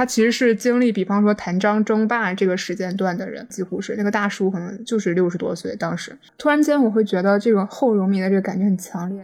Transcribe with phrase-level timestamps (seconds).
[0.00, 5.76] 他其实是经历，比方说谭张争霸这个时间段的人，几乎是那个大叔可能就是六十多岁。
[5.76, 9.22] 当时突然间，我会觉得这个后荣民的这个感觉很强烈。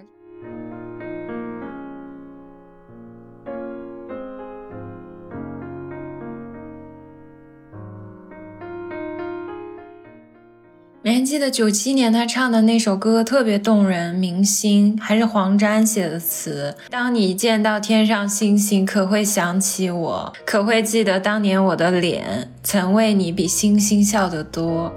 [11.36, 16.74] 记得九七年他唱的那首歌特别动人，明星还是黄沾写的词。
[16.88, 20.32] 当你见到天上星星，可会想起我？
[20.46, 24.90] 可会记得当年我的脸曾为你比星星笑得多？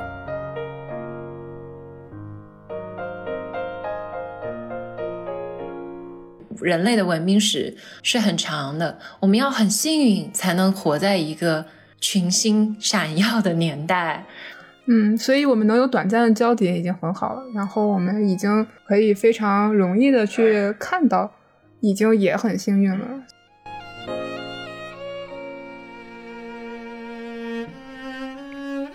[6.62, 11.66] 人类的文明史是很长的，我们要很幸运才能活在一个
[12.00, 14.26] 群星闪耀的年代。
[14.92, 21.32] 嗯，所以我们能有短暂的交叠已经很好了，然后我们已经可以非常容易的去看到，
[21.80, 23.06] 已经也很幸运了。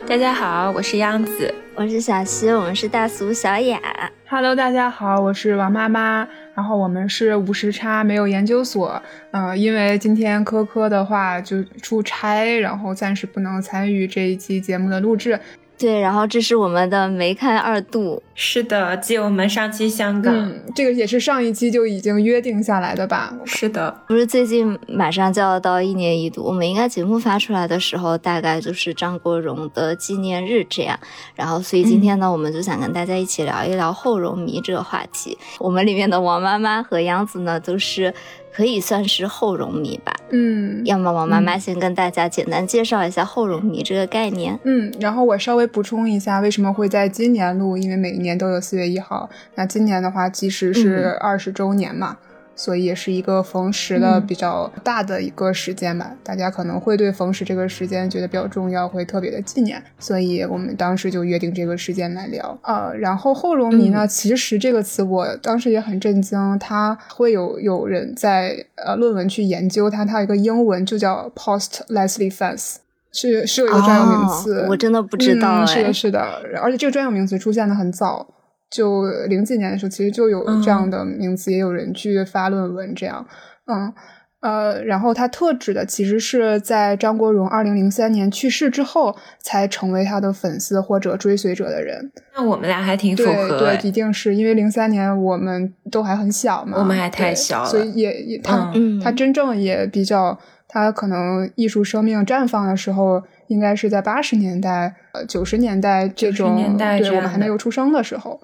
[0.05, 3.81] 大家好，我是央子，我是小溪，我们是大俗小雅。
[4.28, 9.00] Hello，大家好，我是王妈妈，然后我们是无时差，没有研究所。
[9.31, 15.39] 嗯，因为今天科科的话就出差，然后暂时不能参与这一期节目的录制。
[15.77, 23.34] 对，然后这是我们的梅开二度，是的，继我们上期香港，这个也是上一期就已经约定下来的吧？
[23.44, 30.98] 是的，不是最近马上就要到一年一度，我们应该节目发出来的时候，大概就是张国荣的纪念日这样。
[31.34, 35.36] 然后，所以今天呢，我们就想跟大家一起聊一聊后荣迷这个话题。
[35.59, 38.14] 我们里面的王妈妈和杨子呢，都是。
[38.55, 52.16] 可以算是后荣迷吧，嗯，要么王妈妈先跟大家简单介绍一下后荣迷这个概念，嗯，然后我稍微补充一下为什么会在今年录，因为每一年都有四月一号，那今年的话其实是二十周年嘛。
[52.56, 59.82] 所以也是一个逢十的比较大的一个时间吧，大家可能会对逢十这个时间觉得比较重要，会特别的纪念。
[59.98, 62.93] 所以我们当时就约定这个时间来聊呃。
[62.98, 72.76] 然后后龙迷呢，其实这个词我当时也很震惊，它会有有人在呃论文去研究它，它有一个英文就叫 post Leslie fans，
[73.12, 76.20] 是是有一个专有名词，我真的不知道，是的，是的，
[76.62, 78.26] 而且这个专有名词出现的很早。
[78.75, 83.25] 就零几年的时候，其实就有这样的名词，也有人去发论文这样，
[83.67, 83.93] 嗯
[84.41, 92.12] 呃，然后他特指的其实是在张国荣二零零三年去世之后，才成为他的粉丝或者追随者的人。
[92.37, 98.71] 那我们俩还挺符合，对，一定是因为零三年我们都还很小嘛，我们还太小了，所以也也他
[99.03, 108.39] 他真正也比较，他可能艺术生命绽放的时候，应该是在八十年代、呃九十年代这种，年代对我们还没有出生的时候。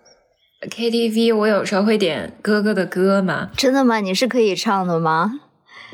[0.69, 3.49] KTV，我有时候会点哥哥的歌嘛？
[3.57, 4.01] 真的吗？
[4.01, 5.41] 你是可以唱的吗？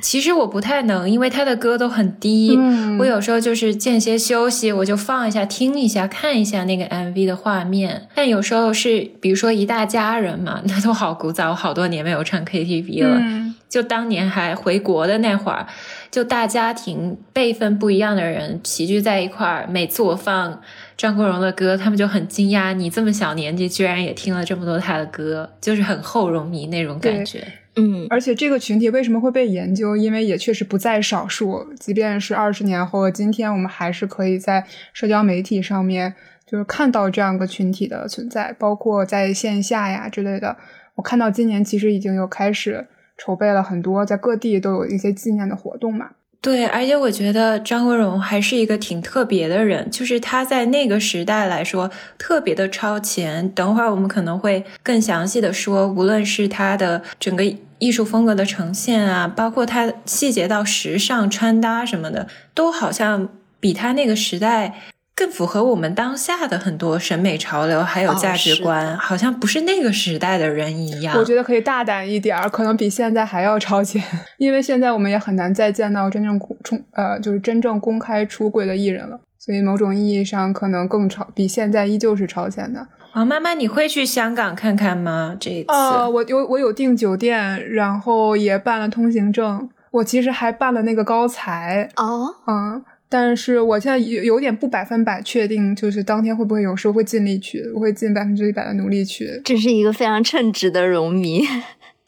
[0.02, 2.58] 其实我不太能，因为他的歌都很低。
[2.98, 8.08] 我有时候就是间歇休息，我就放一下，听一下，看一下那个 MV 的画面。
[8.14, 13.22] 但有时候是，比如说一大家人嘛， 那都好古早，我好多年没有唱 KTV 了。
[13.68, 15.66] 就当年还回国的那会儿，
[16.10, 20.60] 就大家庭辈分不一样的人齐聚在一块儿，每次我放。
[20.96, 27.46] 张国荣的歌，他们就很惊讶，你这么小年纪居然也听了这么多他的歌，就是很后荣迷那种感觉。
[27.78, 29.94] 嗯，而且这个群体为什么会被研究？
[29.94, 31.66] 因为也确实不在少数。
[31.78, 34.64] 即便是二十年后，今天我们还是可以在
[34.94, 36.14] 社交媒体上面
[36.46, 40.56] 就是看到这样一个群体的存在，包括在线下呀之类的。
[40.94, 42.86] 我看到今年其实已经有开始
[43.18, 46.12] 筹备了很多，在各地都有一些纪念的活动嘛。
[46.46, 53.48] 对，而且我觉得张国荣还是一个挺特别的人，就是他在那个时代来说特别的超前。
[53.48, 57.42] 等会儿我们可能会更详细的说，无论是他的整个
[57.80, 63.28] 艺术风格的呈现啊，包括他细节到时尚穿搭什么的，都好像
[63.58, 64.72] 比他那个时代。
[65.16, 71.16] 更符合我们当下的很多审美潮流，还有价值观，好像不是那个时代的人一样。
[71.16, 74.04] 我觉得可以大胆一点儿，可能比现在还要超前，
[74.36, 79.18] 因为现在我们也很难再见到真正公冲呃，就是真正公开出柜的艺人了。
[79.38, 82.86] 所以某种意义上，可能更超，比现在依旧是超前的。
[83.14, 85.34] 王妈妈，你会去香港看看吗？
[85.40, 92.84] 这一次，呃，我有我有订酒店，然后也办了通行证，我其实还办了那个高才哦，嗯。
[93.08, 99.40] 但是我现在有有点不百分百确定，就是当天会不会有时候会尽力去，我会尽百分之一百的努力去。
[99.44, 101.42] 这是一个非常称职的荣迷，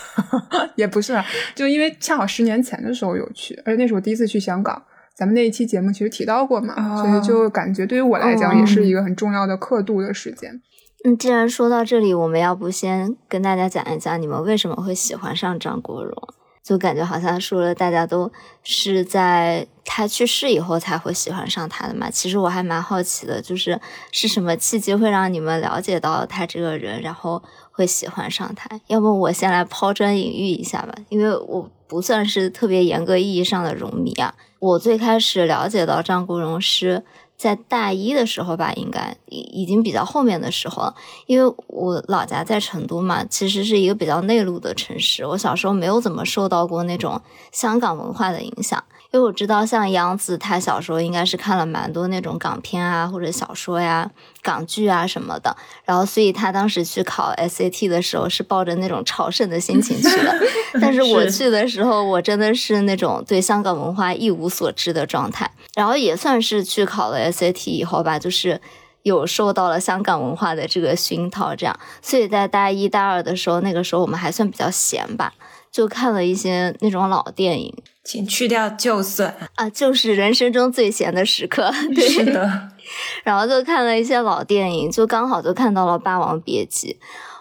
[0.74, 1.16] 也不是，
[1.54, 4.82] 就因为恰好十年前的时候有去，而且那是我第一次去香港，
[5.14, 10.60] 咱们那一期节目其实提到过嘛，所以就感觉对于我来讲也是一个很重要的刻度的时间。
[11.04, 16.12] 嗯，既然说到这里，我们要不先跟大家讲一讲你们为什么会喜欢上张国荣？
[16.68, 18.30] 就感觉好像说了，大家都
[18.62, 22.10] 是在他去世以后才会喜欢上他的嘛？
[22.10, 23.80] 其实我还蛮好奇的，就是
[24.12, 27.42] 是什么契机会让你们了解到他这个人，然后
[27.72, 28.68] 会喜欢上他？
[28.88, 34.34] 要不我先来抛砖引玉一下吧，因为我不算是特别严格意义上的荣迷啊。
[34.58, 37.02] 我最开始了解到张国荣是
[37.38, 40.94] 在大一的时候吧，应该已已经比较后面的时候了，
[41.26, 48.82] 因为我老家在成都嘛，其实是一个比较内陆的城市，我小时候没有怎么受到过那种香港文化的影响。
[49.10, 54.10] 因为我知道，像杨紫，她小时候应该是看了蛮多那种港片啊，或者小说呀、
[54.42, 60.38] 港剧啊什么的，然后所以她当时去考 SAT 的时候是抱着那种朝圣的心情去的。
[60.78, 68.60] 但是我去的时候，我真的是那种对香港文化一无所知的状态，然后也算是去考了 SAT 以后吧，就是
[69.04, 75.32] 有受到了香港文化的这个熏陶，这样，所以在大一大二的时候，那个时候我们还算比较闲吧。
[75.70, 77.74] 就看了一些那种老电影，
[78.04, 81.72] 请去掉就算啊，就是人生中最闲的时刻。
[81.94, 82.70] 对，是的。
[83.22, 86.96] 然后就看了一些老电影，就刚好就看到了《霸王别姬》。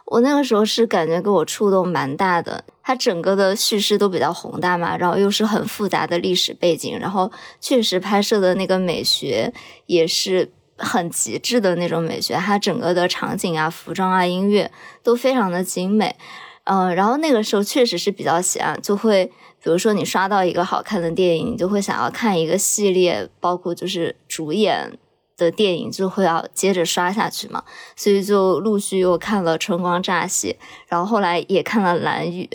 [0.06, 9.54] 我那个时候是感觉给我触动蛮大的，它整个的叙事都比较宏大嘛，然后又是很复杂的历史背景，然后确实拍摄的那个美学
[9.86, 14.72] 也是很极致的那种美学，它整个的场景啊、服装啊、音乐
[15.04, 16.16] 都非常的精美。
[16.70, 19.26] 嗯，然后那个时候确实是比较闲，就会
[19.64, 24.98] 比如说你刷到一个好看的电影，你就会想要看一个系列，包括就是主演
[25.38, 27.64] 的电影，就会要接着刷下去嘛。
[27.96, 30.58] 所以就陆续又看了《春光乍泄》，
[30.90, 32.50] 然后后来也看了《蓝雨》，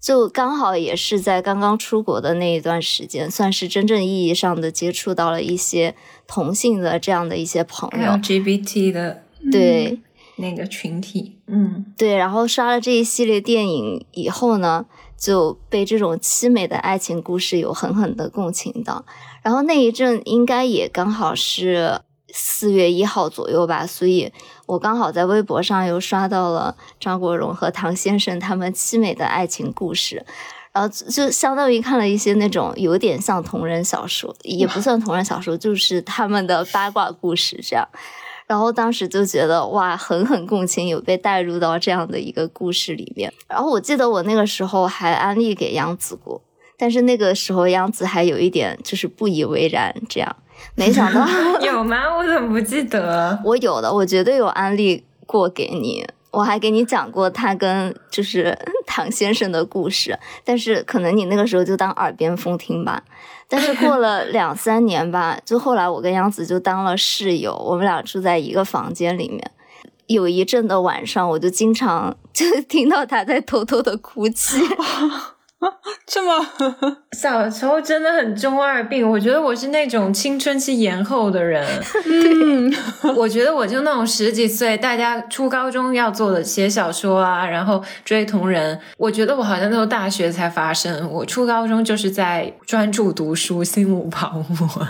[0.00, 5.96] 就刚好也是在刚刚出国的那一段时间，算是真正意义上的接触到了一些
[6.28, 9.98] 同性的这样的一些朋友，LGBT 的对。
[10.40, 19.04] 那个群体，嗯，对，然后刷了这一系列电影以后呢，就被这种凄美的爱情故事有狠狠的共情到。
[19.42, 22.00] 然后那一阵应该也刚好是
[22.32, 24.32] 四月一号左右吧，所以
[24.66, 30.24] 我刚好在微博上又刷到了张国荣和唐先生他们凄美的爱情故事，
[30.72, 37.88] 然后就相当于看了一些那种有点像同人小说，也不 算同人小说，就是他们的八卦故事这样。
[38.50, 43.32] 然后当时就觉得哇，狠狠共情，有被带入到这样的一个故事里面。
[43.46, 46.42] 然后我记得我那个时候还安利给杨子过，
[46.76, 50.36] 但是那个时候杨子还有一点就是不以为然，这样
[50.74, 51.24] 没想到
[51.64, 52.16] 有吗？
[52.18, 53.38] 我怎么不记得？
[53.44, 56.04] 我有的，我绝对有安利过给你。
[56.30, 58.56] 我还给你讲过他跟就是
[58.86, 63.02] 唐先生的故事，但是可能你那个时候就当耳边风听吧。
[63.48, 69.50] 但是过了两三年吧， 就后来我跟杨子就当了室友，我们俩住在一个房间里面。
[70.06, 74.58] 有一阵的晚上，我就经常就听到他在偷偷的哭泣。
[76.06, 76.44] 这么
[77.12, 81.66] 小时候真的很中二病，我觉得我是那种青春期延后的人。
[82.06, 82.74] 嗯，
[83.14, 88.80] 我觉得我就那种十几岁，大家初高中要做的写小说啊，然后追同人。
[88.96, 94.86] 我觉得我好像都大学才发生，我初高中就是在专注读书，心无旁骛，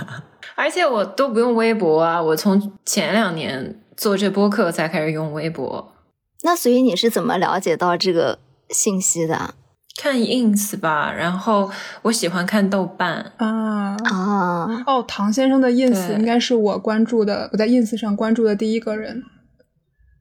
[0.55, 2.23] 而且我都不用微博啊。
[2.23, 5.93] 我从前两年做这播客才开始用微博。
[6.43, 9.55] 那所以你是怎么了解到这个信息的？
[9.97, 11.71] 看 ins 吧，然后
[12.03, 19.23] 我喜欢看豆瓣啊啊哦，唐先生的 ins 应该是我关注的，我在 ins 上关注的第一个人，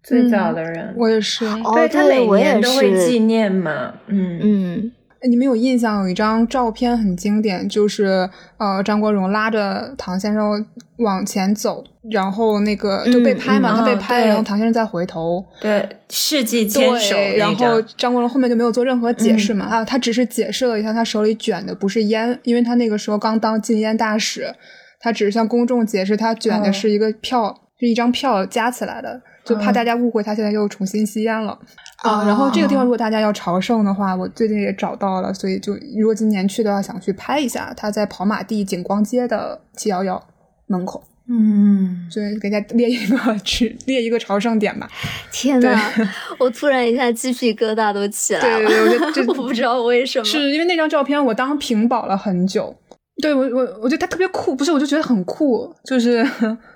[0.03, 4.91] 最早的人，我也是，对他每年都会纪念嘛，嗯嗯。
[5.27, 10.65] 你们有印象有一张照片很经典，就是呃张国荣拉着唐先生
[10.97, 18.13] 往前走，然后那个就被拍嘛，他被拍，然后唐先生再回头，对，世纪牵手，然后张。
[18.13, 24.53] 国荣后面就没有做任何解释嘛，啊，他只是解释了一下他手里卷的不是烟，因为他那个时候刚当禁烟大使，
[24.99, 29.21] 他只是向公众解释他卷的是一个票，是一张票加起来的。
[29.45, 31.57] 就怕大家误会，他现在又重新吸烟了
[32.03, 32.23] 啊！
[32.25, 37.73] 然后这个地方，如果大家要朝圣的话，我最近也找到了，所以就如果今年去的话，想去拍一下。
[37.75, 40.21] 他在跑马地景光街的七幺幺
[40.67, 44.89] 门口，嗯，所以给大家列一个去列一个朝圣点吧。
[45.31, 45.77] 天呐，
[46.39, 48.67] 我突然一下鸡皮疙瘩都起来了。
[48.67, 52.73] 对对对， 我不知道为什么，是因为那张照片我当屏保了很久。
[53.21, 56.23] 对我，我我觉得他特别酷，不是，我就觉得很酷，就是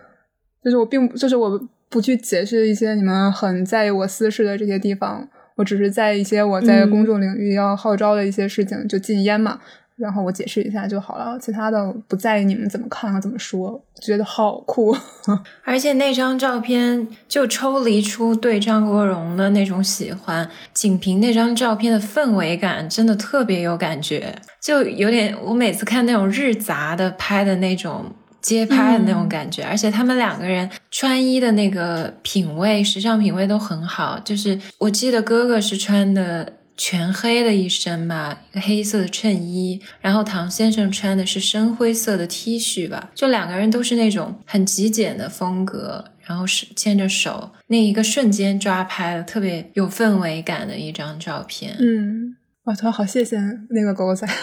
[0.62, 1.60] 就是我并就是我。
[1.94, 9.60] 不去解释一些你们很在意我私事的这些地方，我只是在一些我在公众领域要号召的一些事情，就禁烟嘛。
[9.96, 14.98] 然后我解释一下就好了，其他的不在意你们怎么看和怎么说，觉得好酷。
[15.64, 28.12] 而且那张照片就抽离出对张国荣的那种喜欢，仅凭那张照片的氛围感，真的特别有感觉，就有点我每次看那种日杂的拍的那种
[28.44, 36.58] 街拍的那种感觉，而且他们两个人穿衣的那个品味、时尚品味都很好，就是我记得哥哥是穿的。
[36.76, 51.78] 全黑的一身吧，一个黑色的衬衣，然后唐先生穿的是深灰色的 T 恤吧，就两个人都是那种很极简的风格，然后是牵着手，那一个瞬间抓拍的特别有氛围感的一张照片。
[51.80, 54.28] 嗯，哇，他好谢谢那个狗狗仔。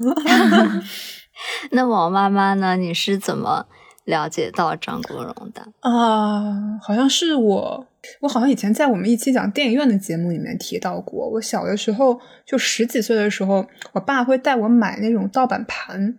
[1.72, 2.76] 那王妈妈呢？
[2.76, 3.66] 你是怎么
[4.04, 5.62] 了解到张国荣的？
[5.80, 7.86] 啊，好像是我。
[8.20, 16.18] 我好像以前在我们一期讲电影院的节目里面提到过，我小的时候就十几岁的时候，我爸会带我买那种盗版盘，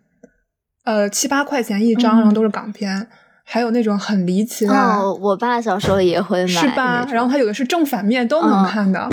[0.83, 3.07] 呃，七八块钱一张，然后都是港片，
[3.43, 4.73] 还有那种很离奇的。
[4.73, 7.07] 哦，我爸小时候也会买，是吧？
[7.11, 9.07] 然后他有的是正反面都能看的，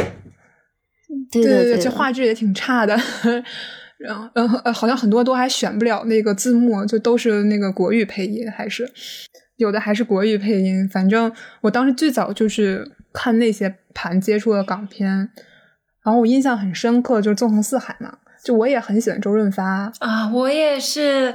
[1.30, 2.98] 对对对，这画质也挺差的。
[4.02, 8.90] 然后，呃呃，好像很多都还选不了那个字幕，就都是那个国语配音，还是。
[9.56, 11.30] 有的还是国语配音，反正
[11.60, 15.08] 我当时最早就是看那些盘接触的港片，
[16.02, 21.32] 然后我印象很深刻，就是《纵横四海》嘛，就我也很喜欢周润发啊，我也是，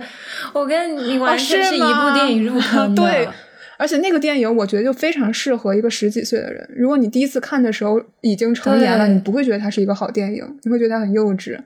[0.52, 3.30] 我跟你完全是一部电影入坑的， 对，
[3.78, 11.58] 而且那个电影我觉得就非常适合一个十几岁的人，如果你第一次看的时候已经成年了，你不会觉得它是一个好电影，你会觉得它很幼稚。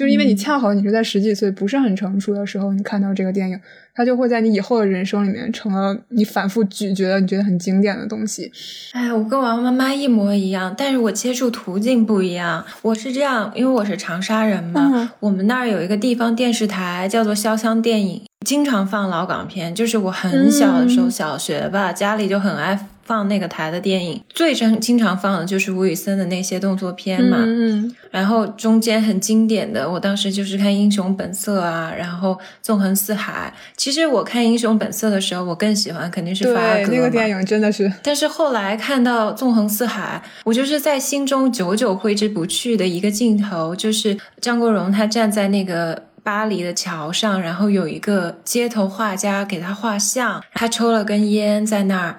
[0.00, 3.60] 就是因为你恰好你是在十几岁不是很成熟的时候，你看到这个电影，
[3.94, 8.50] 它就会在你以后的人生里面成了你反复咀嚼的、你觉得很经典的东西。
[8.94, 12.64] 哎，我跟王妈妈一模一样，但是我接触途径不一样。
[12.80, 19.74] 我是这样，因为我是长沙人嘛，我们那儿有一个地方电视台叫做潇湘电影，经常放老港片。
[19.74, 22.86] 就是我很小的时候，小学吧，家里就很爱。
[23.10, 27.38] 放那个台的电影，最常经常放的就是吴宇森的那些动作片嘛。
[27.40, 33.52] 嗯，然后中间很经典的，我当时就是看《英雄本色》啊，然后《纵横四海》。
[33.76, 37.92] 其实我看《英雄本色》的时候，我更喜欢肯定是发哥那个电影真的是。
[38.00, 52.16] 但是后来看到《纵横四海》，我就是在心中久久挥之不去的一个镜头，就是张国荣他站在那个巴黎的桥上，然后有一个街头画家给他画像，他抽了根烟在那儿。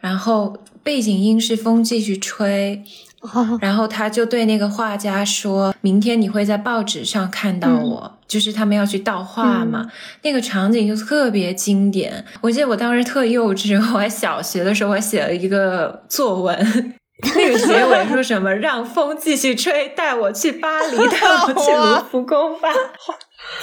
[0.00, 2.82] 然后背景音是风继续吹，
[3.60, 9.90] 然后他就对那个画家说：“明天你会在报纸上看到我。”就是他们要去盗画嘛，
[10.22, 12.24] 那个场景就特别经典。
[12.40, 16.94] 我记得我当时特幼稚， 我还小学的时候，我还写了一个作文，
[17.34, 22.68] 那个结尾说什么“让风继续吹，带我去巴黎，带我去卢浮宫吧”。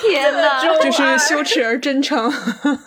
[0.01, 2.31] 天呐， 就是羞耻而真诚。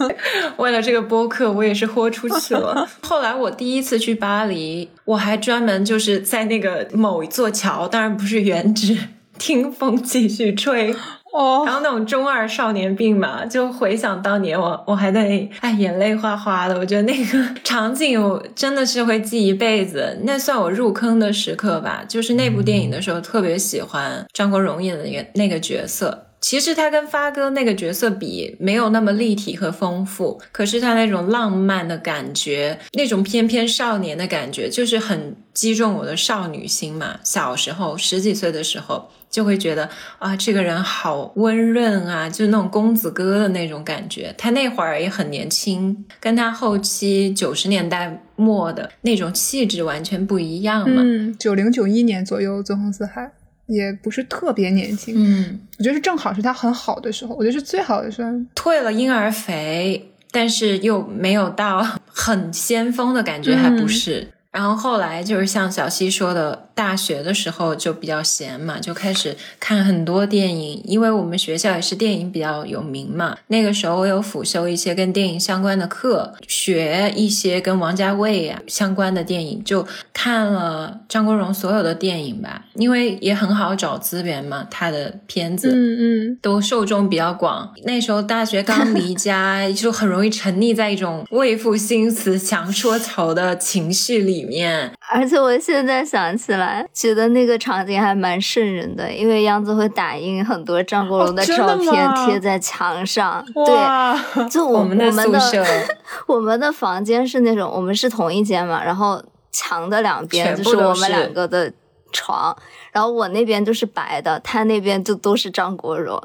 [0.58, 2.88] 为了这个播客，我也是豁出去了。
[3.02, 8.96] 后来我第一次去巴黎，我还专门就是在那个某一座桥，当然不是原址，
[9.38, 10.94] 听风继续吹。
[11.32, 16.76] 哦，然后那种中二少年病嘛，就回想当年我，我还在哎眼泪哗哗的。
[16.76, 22.02] 我觉得那个场景我真的是会记一辈子，那算我入坑的时刻吧。
[22.08, 26.26] 就是那部电影的时候，特别喜欢张国荣演的那个那个角色。
[26.40, 30.40] 其实他跟发哥那个角色比，没有那么立体和丰富。
[30.52, 37.20] 可是他那种浪漫的感觉，那种翩翩少年的感觉，就是很击中我的少女心嘛。
[37.22, 44.34] 小时候十几岁的时候，就会觉得啊，这个人好温润啊，就是那种公子哥的那种感觉。
[44.38, 51.02] 他那会儿也很年轻，跟他后期九十年代末的那种气质完全不一样嘛。
[51.04, 53.22] 嗯，九零九一年左右，《纵横四海》。
[53.70, 58.30] 也不是特别年轻，嗯，我觉得是正好是他很好的时候，我觉得是最好的时候。
[58.54, 64.28] 退了婴儿肥，但是又没有到很先锋的感觉，还不是。
[64.52, 66.66] 然后后来就是像小溪说的。
[66.80, 73.36] 大学的时候就比较闲嘛，就开始看很多电影，因为我们学校也是电影比较有名嘛。
[73.48, 82.64] 那个时候我有辅修一些跟电影相关的课，学一些跟王家卫啊相关的电影，就看了张国荣所有的电影吧。
[82.76, 87.74] 因为也很好找资源嘛，他的片子，嗯嗯，都受众比较广。
[87.84, 94.92] 那时候大学刚离 家，就很容易沉溺在一种为赋新词强说愁的情绪里面。
[95.12, 96.86] 而且我现在想起来。
[96.92, 103.42] 觉得那个场景还蛮瘆人的，因为杨子会打印很多张国荣的照片贴在墙上。
[103.54, 105.64] 对，就我们的宿舍，
[106.28, 111.72] 我们的房间是那种，我们是同一间嘛，然后墙的两边就是我们两个的
[112.12, 112.54] 床，
[112.92, 116.22] 然后我那边就是白的，他那边就都是张国荣。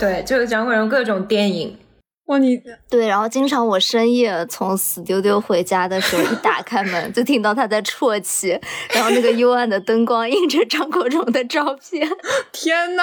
[0.00, 1.76] 对，就是张国荣各种电影。
[2.26, 2.56] 哇，你
[2.88, 8.58] 对，然后经常我深夜从死丢丢回家的时候，一打开门就听到他在啜泣，
[8.94, 12.08] 然后那个幽暗的灯光映着张国荣的照片。
[12.52, 13.02] 天呐，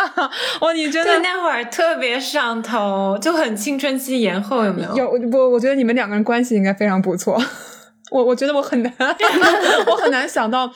[0.62, 4.96] 哇，你真的那会儿特别上头，就很青春期延后，有没有？
[4.96, 5.50] 有我？
[5.50, 7.40] 我觉得你们两个人关系应该非常不错。
[8.12, 8.92] 我我觉得我很难，
[9.86, 10.72] 我很难想到。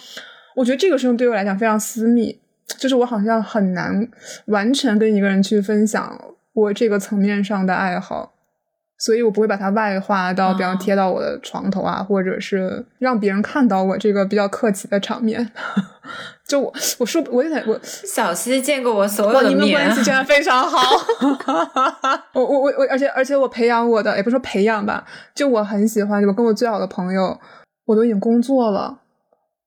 [0.55, 2.39] 我觉得这个事情对我来讲非常私密，
[2.77, 4.07] 就是我好像很难
[4.47, 6.21] 完全跟一个人去分享
[6.53, 8.32] 我这个层面上的爱好。
[9.03, 15.51] 所以我不会把它外化到，比方贴到我的床头啊，或者是让别人看到我这个比较客气的场面。
[16.47, 20.79] 就我，我说，我有点，我小溪见过我所有的面，你们关系真的非常好。
[22.31, 25.03] 我我我我，而且而且我培养我的，也不是说培养吧，
[25.35, 27.37] 就我很喜欢，我跟我最好的朋友，
[27.83, 28.99] 我都已经工作了，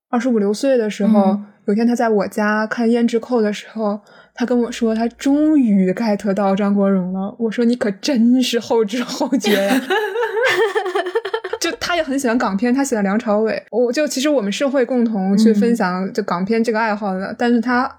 [0.09, 4.01] 二十五六岁的时候，有一天他在我家看《胭脂扣》的时候。
[4.37, 7.35] 他跟我说，他终于 get 到张国荣了。
[7.39, 9.81] 我说你可真是后知后觉呀！
[11.59, 13.61] 就他也很喜欢港片，他喜欢梁朝伟。
[13.71, 17.91] 我就其实我们是会共同去分享就港片这个爱好的，但是他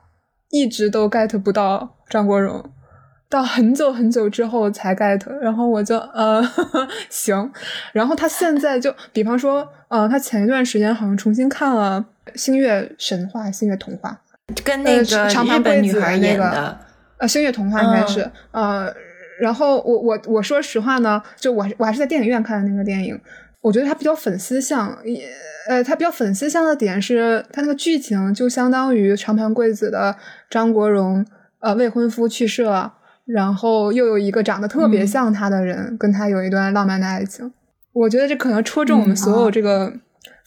[0.52, 2.64] 一直都 get 不到张国荣，
[3.28, 5.28] 到很久很久之后才 get。
[5.42, 6.42] 然后我就呃
[7.10, 7.52] 行，
[7.92, 12.06] 然后他现在就比方说，呃，他前一段时间好像重新看了
[12.38, 14.12] 《星月神话》《星月童话》。
[14.64, 16.78] 跟那个长日本女孩演的，
[17.18, 18.94] 呃，星月童话应该是，呃，
[19.42, 23.20] 然后我我我说实话呢，就我我还是在电影院看的那个电影，
[23.62, 25.28] 我觉得它比较粉丝向，也
[25.68, 30.16] 呃，它比较粉丝向的点是，它那个剧情就相当于长盘贵子的
[30.50, 31.26] 张国荣，
[31.60, 32.94] 呃，未婚夫去世了，
[33.26, 37.52] 然后又有一个长得特别像他的人跟他有一段浪漫的爱情，
[37.92, 39.92] 我觉得这可能戳中我们所有这个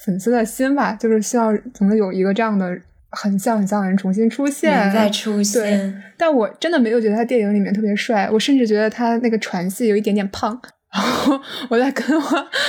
[0.04, 2.80] 粉丝的心吧，就是希望总能有一个这样的。
[3.10, 5.62] 很像很像的人重新出现，再出现。
[5.62, 10.60] 对，但我真的没有觉得他电影里面特别帅，我甚至觉得他那个船戏有一点点胖。
[10.92, 12.20] 然 后我在跟我，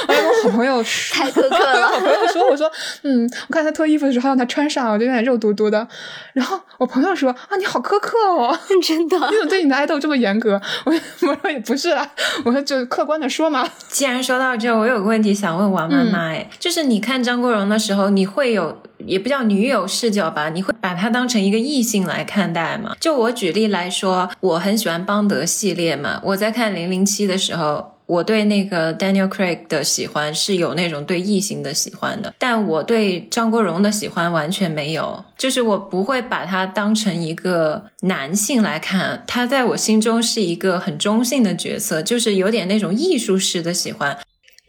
[0.08, 1.88] 我在跟我好朋友 太苛刻了。
[1.88, 5.88] 好朋友说，我说，嗯，我看他脱衣服的时候，让他穿上，我就有点肉嘟嘟的。
[6.34, 10.62] 然后我朋友说，啊，你好苛刻哦，真的，你怎么对你的爱豆这么严格？
[10.86, 10.94] 我
[11.28, 12.08] 我说也不是啊，
[12.46, 13.68] 我说就客观的说嘛。
[13.90, 20.50] 既然说到这，我有个问题想问王妈妈，哎，就是你看张国荣的时候，你会有也不叫女友视角吧？
[20.50, 22.96] 你会把他当成一个异性来看待吗？
[23.00, 27.91] 就我举例来说，我很喜欢邦德系列嘛，我在看零零七的时候。
[28.12, 44.18] 我对那个 Daniel Craig 的喜欢是有那种对异性的喜欢的，但我对张国荣的喜欢完全没有，就是我不会把他当成一个男性来看，他在我心中是一个很中性的角色，就是有点那种艺术式的喜欢。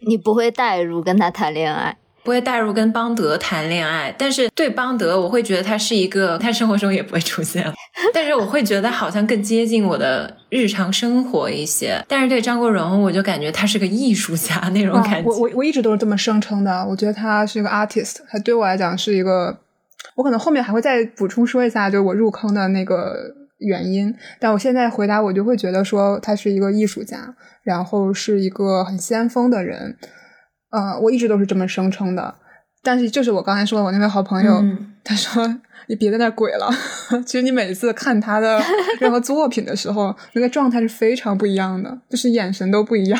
[0.07, 1.97] 你不会代入跟他谈恋爱。
[2.23, 7.65] 不会带入跟邦德谈恋爱，但是对邦德，我会觉得他是一个，他生活中也不会出现，
[8.13, 12.03] 但是我会觉得好像更接近我的日常生活一些。
[12.07, 15.29] 但是对张国荣，我就感觉他是个艺术家那种感觉。
[15.29, 19.57] 我我我一直都是这么声称的，我觉得他是一个 artist，他对我来讲是一个，
[20.15, 23.17] 我可能后面还会再补充说一下，就是我入坑的那个
[23.57, 24.15] 原因。
[24.39, 29.97] 但我现在回答，我就会觉得说他是一个艺术家，然后是一个很先锋的人。
[30.73, 32.33] 呃，我一直都是这么声称的，
[32.81, 34.63] 但是就是我刚才说的，我那位好朋友，
[35.05, 36.67] 他说你别在那鬼了。
[37.27, 38.59] 其实你每次看他的
[38.99, 43.19] 任何作品的时候，那个状态是非常不一样的，就是眼神都不一样。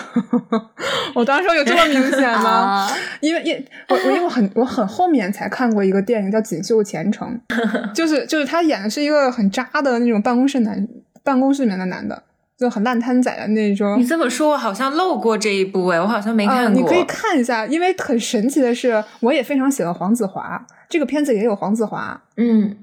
[1.13, 2.89] 我当时说有这么明显吗？
[3.21, 7.39] 因为因我我因为我很我很后面才看过一个电影叫《锦绣前程》，
[7.93, 10.87] 就是就是他演的是一个很渣的那种办公室男，
[11.23, 12.23] 办公室里面的男的。
[12.63, 13.99] 就很烂摊仔的那种。
[13.99, 16.81] 你这么说，我好像漏过这一部哎，我好像没看过。
[16.81, 20.65] 你可以看一下，因为很神奇的是，我也非常喜欢黄子华。
[20.89, 22.77] 这个片子也有黄子华，嗯，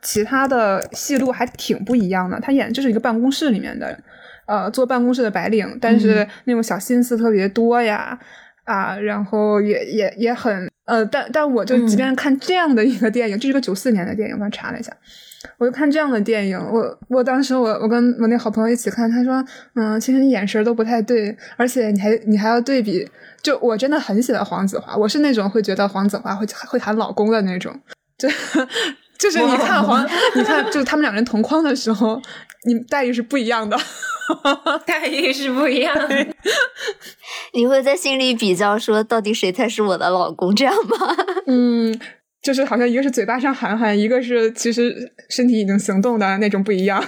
[0.00, 2.40] 其他的戏路还挺不一样的。
[2.40, 3.98] 他演的就是一个办公室里面的，
[4.46, 8.18] 呃，坐办公室的白领，但是那种小心思特别多呀，
[8.64, 14.92] 啊，然后也也也很，呃，但但我就即便看这样的一个电影，这是个九四年的电影，我查了一下。
[15.60, 19.44] 我就看这样的电影，我我当时我我跟我那好朋友一起看，他说，
[19.74, 23.06] 嗯，其实你眼神都不太对，而且你还你还要对比，
[23.42, 27.78] 就我真的很喜欢黄子华，我是那种会觉得黄子华会会喊老公的那种，
[28.16, 28.26] 就
[29.18, 30.02] 就是你看黄，
[30.34, 32.18] 你看就是他们两人同框的时候，
[32.66, 33.76] 你待遇是不一样的，
[34.86, 36.26] 待遇是不一样的，
[37.52, 41.14] 你会在心里比较说，到底谁才是我的老公，这样吗？
[41.46, 42.00] 嗯。
[42.42, 47.00] 就是好像一个是嘴巴上喊喊，一个是其实身体已经行动的那种不一样。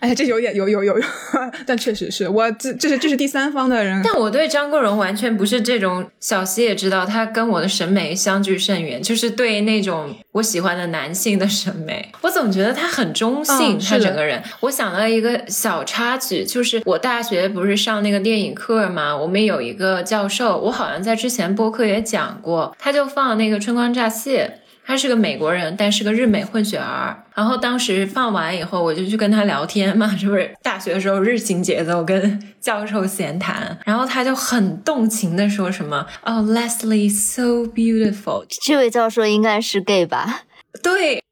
[0.00, 1.04] 哎，这有点有有有有，
[1.66, 4.00] 但确实是我这这是这是第三方的人。
[4.02, 14.42] 但我对张国荣完全不是这种，小溪也知道，他跟我的审美相距甚远，就是对那种我喜欢的男性的审美，我总觉得他很中性，他整个人。
[14.60, 24.50] 我想到一个小插曲，就是我大学不是上那个电影课嘛，我们有一个教授，我好像在之前播客也讲过，他就放那个《春光乍泄》。
[24.90, 27.24] 他是个美国人，但是个日美混血儿。
[27.32, 30.52] 然后当时放完以后，我就去跟他聊天嘛，是不是？
[30.64, 33.78] 大学的时候日行节奏，跟教授闲谈。
[33.86, 40.42] 然后他就很动情的说什么：“哦，Leslie so beautiful。”这位教授应该是 gay 吧？
[40.82, 41.22] 对。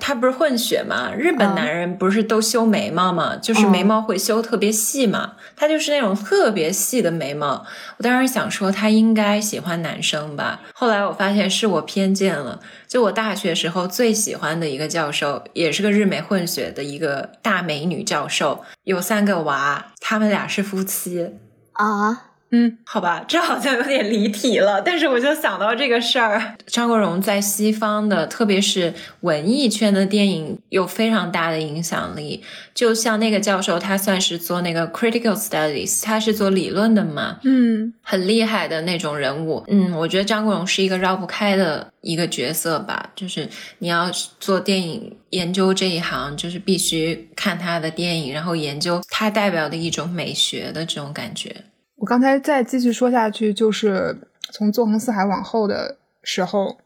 [0.00, 1.14] 他不是混血嘛？
[1.14, 3.36] 日本男人不是都修眉毛嘛？
[3.36, 5.34] 就是眉毛会修特别细嘛？
[5.56, 7.64] 他就是那种特别细的眉毛。
[7.96, 12.60] 我当时想说他应该喜欢男生吧，后来我发现是我偏见了。
[12.88, 21.36] 就我大学时候最喜欢的一个教授，也是个日美混血的一个大美女教授，有三个娃，他们俩是夫妻
[21.72, 22.33] 啊。
[22.54, 26.54] 嗯，好吧，这好像有点离题了，但是我就想到这个事儿。
[26.66, 32.44] 张国荣在西方的，特别是文艺圈的电影有非常大的影响力。
[32.72, 39.64] 就像那个教授，他算是做那个 critical studies，他是做理论的嘛，嗯，很厉害的那种人物。
[39.66, 43.10] 嗯，我觉得张国荣是一个绕不开的一个角色吧。
[43.16, 51.54] 就是你要做电影研究这一行，就是必须看他的电影，然后研究他代表的一种美学的这种感觉。
[51.96, 54.16] 我刚才再继续说下去，就是
[54.52, 56.78] 从《纵横四海》往后的时候，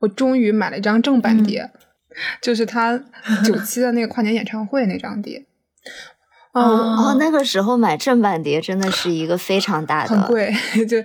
[0.00, 1.70] 我终于买了一张正版碟，
[2.42, 3.00] 就是他
[3.44, 5.46] 九七的那个跨年演唱会那张碟。
[6.52, 10.52] 哦哦，那个时候买正版碟真的是一个非常大的，很贵，
[10.88, 10.96] 就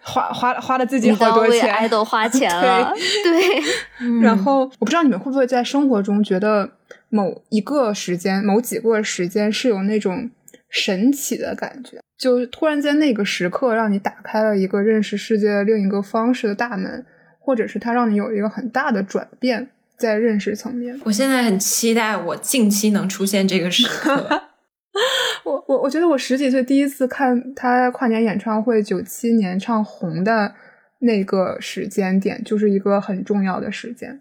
[0.00, 2.92] 花花花了自己好多钱，爱豆花钱了。
[3.22, 3.62] 对，
[4.20, 6.72] 然后我不知道你们会不会在生活中觉得
[7.08, 10.30] 某一个时间、某几个时间是有那种。
[10.68, 17.04] 神奇的感觉，就突然间那个时刻让你打开了一个认识世界另一个方式的大门，
[17.38, 20.98] 或者是它让你有一个很大的转变在认识层面。
[21.04, 24.42] 我现在很期待我近期能出现这个时刻。
[25.44, 30.54] 我我我觉得我十几岁第一次看他跨年演唱会，九七年唱红的
[31.00, 34.20] 那个时间点，就是一个很重要的时间，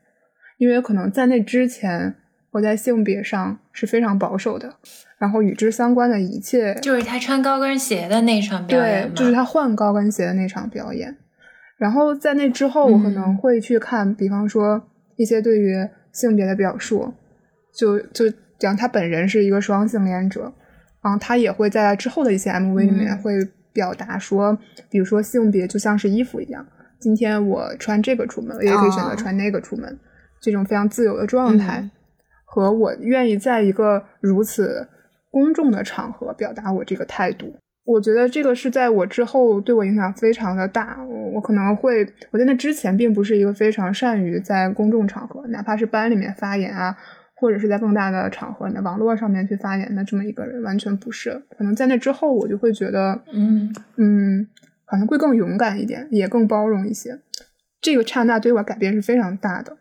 [0.57, 2.15] 因为可能在那之前。
[2.55, 4.73] 我在性别上是非常保守的，
[5.17, 11.17] 然后与之相关的一切，就是他穿高跟鞋的那场表演，对，就是他换高跟鞋的那场表演。
[11.77, 14.81] 然后在那之后，我可能会去看，比方说
[15.17, 15.75] 一些对于
[16.13, 17.13] 性别的表述，
[17.77, 20.53] 就就讲他本人是一个双性恋者，
[21.03, 23.33] 然后他也会在之后的一些 MV 里面会
[23.73, 24.57] 表达说，
[24.89, 26.65] 比如说性别就像是衣服一样，
[27.01, 29.99] 今天我穿这个出门，我也可以选择穿那个出门，
[30.39, 31.89] 这种非常自由的状态。
[32.55, 34.87] 和我愿意在一个如此
[35.29, 41.03] 公众的场合表达我这个态度，我觉得这个是在我之后对我影响非常的大。
[41.05, 46.95] 我我可能会，我在那之前并不是一个非常善于在公众场合，哪怕是班里面发言啊，
[47.35, 51.43] 或者是在更大的场合、那网络上面去发言的这么一个人，完全不是。
[51.57, 54.47] 可能在那之后，我就会觉得，嗯嗯，
[54.85, 57.19] 好像会更勇敢一点，也更包容一些。
[57.81, 59.75] 这个刹那对我改变是非常大的。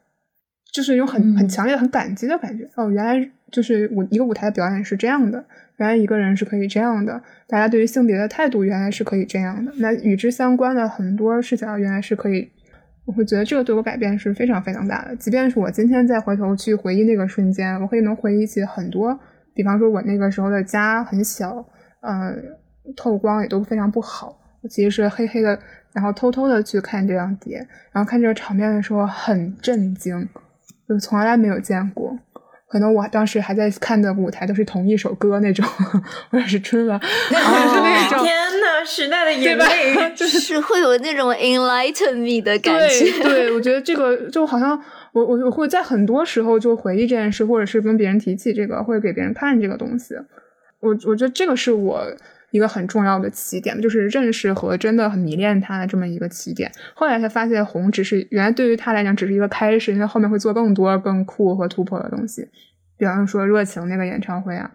[0.74, 2.68] 就是一种很很强烈的、很感激的感觉。
[2.74, 5.44] 哦，原来就是舞一个舞台的表演是这样的，
[5.76, 9.72] 原来一个人是可以这样的，大家对于性别的态度原来是可以这样的。
[9.76, 12.50] 那与之相关的很多事情，原来是可以，
[13.04, 15.14] 我会觉得这个对我改变是非常非常大的。
[15.14, 19.16] 即便是我今天再回头去回忆那个瞬间，我可以能回忆起很多，
[19.54, 21.64] 比方说我那个时候的家很小，
[22.00, 22.34] 呃，
[22.96, 24.36] 透光也都非常不好，
[24.68, 25.56] 其实是黑黑的，
[25.92, 30.28] 然后偷偷的去看这张碟，然后看这个场面的时候很震惊。
[30.88, 32.18] 就从来没有见过，
[32.68, 35.64] 可能我当时还在看的舞台都是同一首歌那种，
[36.30, 38.22] 或者是春晚， 是那种。
[38.22, 43.22] 天呐，时代的眼泪， 就是会有那种 enlighten me 的感觉。
[43.22, 44.78] 对，我觉得这个就好像
[45.12, 50.14] 我我我会在很多时候就回忆这件事，或者是跟别人提起这个，或者给别人看这个东西。
[50.80, 52.04] 我我觉得这个是我。
[52.54, 56.70] 一个很重要的起点，就是认识和真的很迷恋他的这么一个起点。
[56.94, 62.46] 后来才发现，红只是原来对于他来讲只是一个开始，因为后面会做更多更酷和突破的东西。
[62.96, 64.70] 比方说热情那个演唱会啊，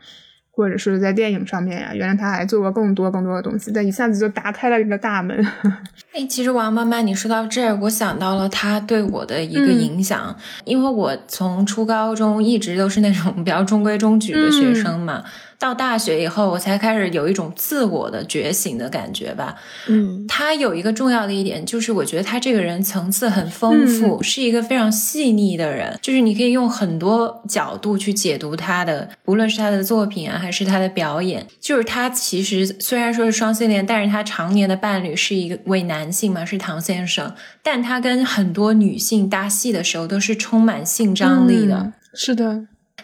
[0.51, 5.37] 或者是在电影上面呀，原来他还做过更多更多的东西，但一下子就打开了一个大门。
[6.11, 15.23] 哎，其实王妈妈，你说到这儿，我想到了他对我的一个影响，因为我从初高中一直都是那种比较中规中矩的学生嘛。
[15.60, 19.56] 到大学以后，我才开始有一种自我的觉醒的感觉吧。
[19.89, 26.00] 嗯，他有一个重要的一点，就是我觉得他这个人层次很丰富，是一个非常细腻的人。
[26.02, 31.45] 就是你可以用很多角度去解读他的，无论是他的作品啊，还是他的表演。
[31.60, 37.36] 就是他其实虽然说是双性恋，但是他常年的伴侣是一位男性嘛，是唐先生。
[37.62, 41.91] 但他跟很多女性搭戏的时候，都是充满性张力的。
[42.13, 42.62] 是的。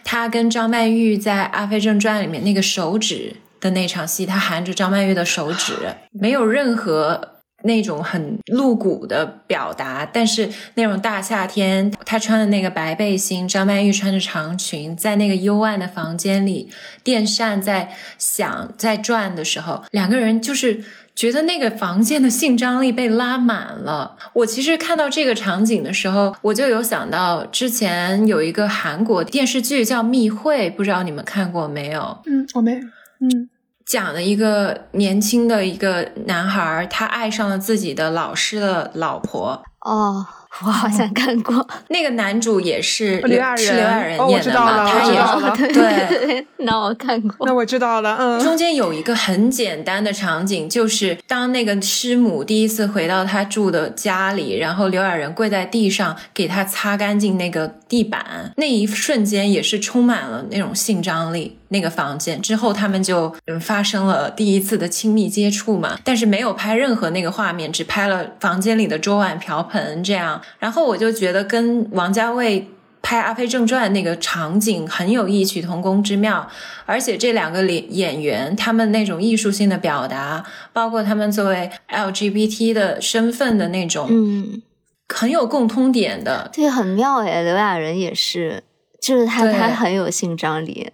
[0.08, 5.74] 他跟张曼玉在《阿飞正传》里面那个手指的那场戏，他含着张曼玉的手指，
[6.12, 16.70] 没有任何那种很露骨的表达，但是那种大夏天，他穿的那个白背心，张曼玉穿着长裙，在那个幽暗的房间里，
[17.02, 20.84] 电扇在响在转的时候，两个人就是。
[21.16, 24.16] 觉得那个房间的性张力被拉满了。
[24.34, 32.18] 我其实看到这个场景的时候，我就有想到之前有一个韩国电视剧叫《密会》，不知道你们看过没有？
[32.26, 32.74] 嗯，我没。
[33.18, 33.48] 嗯，
[33.86, 39.62] 讲了一个年轻的一个男孩，他爱上了自己的老师的老婆。
[39.80, 40.26] 哦。
[40.64, 48.16] 我好像看过 那个男主也是刘亚仁，刘亚仁演的嘛，他也 对，那我看过，那我知道了。
[48.18, 61.58] 嗯，中间有一个很简单的场景，就是当那个师母第一次回到他住的家里，然后刘亚仁跪在地上给他擦干净那个地板，那一瞬间也是充满了那种性张力。
[61.68, 70.40] 那个房间之后，他们就发生了第一次的亲密接触嘛，但是没有拍任何那个画面，只拍了房间里的桌碗瓢盆这样。
[70.58, 72.68] 然后我就觉得跟王家卫
[73.02, 76.50] 拍《阿飞正传》那个场景很有异曲同工之妙，
[76.84, 84.60] 而且这两个演演员他们那种艺术性的表达，包括他们作为 LGBT 的身份的那种，嗯，
[85.08, 86.50] 很有共通点的。
[86.52, 88.64] 对，很妙哎，刘亚仁也是，
[89.00, 90.90] 就是他他很有性张力。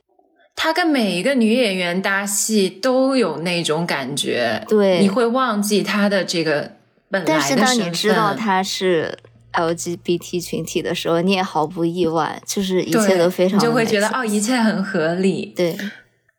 [0.54, 6.72] 他跟每一个女演员搭戏都有那种感觉，对，你会忘记他的这个
[7.10, 9.18] 本来的身份但是当你知道他是
[9.52, 15.76] LGBT 群体的时候，你也毫不意外，就是一切都非常，你就会觉得哦，一切很合理，对。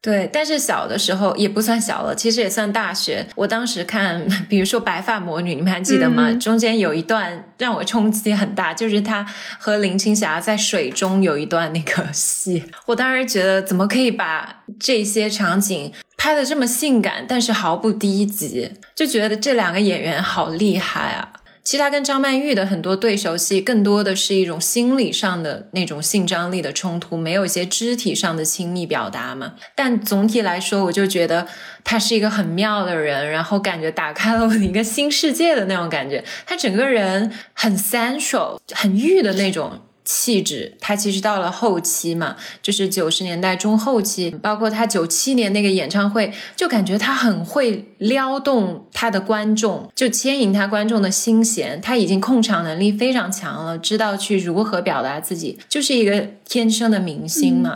[0.01, 3.25] 对，但是小的时候也不算小了，其实也算大学。
[3.37, 6.29] 我当时看，比如说《白发魔女》，你们还记得吗？
[6.33, 9.25] 中间有一段让我冲击很大，就是她
[9.57, 12.65] 和林青霞在水中有一段那个戏。
[12.87, 18.69] 我当时觉得，怎么可以把这些场景拍的这么性感，但是毫不低级？
[18.93, 21.29] 就觉得这两个演员好厉害啊！
[21.63, 29.53] 其实他跟张曼玉的很多对手戏，更多的是一种心理上的那种性张力的冲突，没有一些肢体上的亲密表达嘛。
[29.73, 31.47] 但总体来说，我就觉得
[31.83, 36.23] 他是一个很妙的人，然后感觉打开了我一个新世界的那种感觉。
[36.45, 39.79] 他整个人很 sensual，很欲的那种。
[40.05, 51.79] 气质，他其实到了后期嘛，就是九十年代中后期，包括他九七年那个演唱会，就感觉他很会撩动他的观众，就牵引他观众的心弦。
[51.81, 57.75] 他已经控场能力非常强了，知道去如何表达自己，就是一个天生的明星嘛，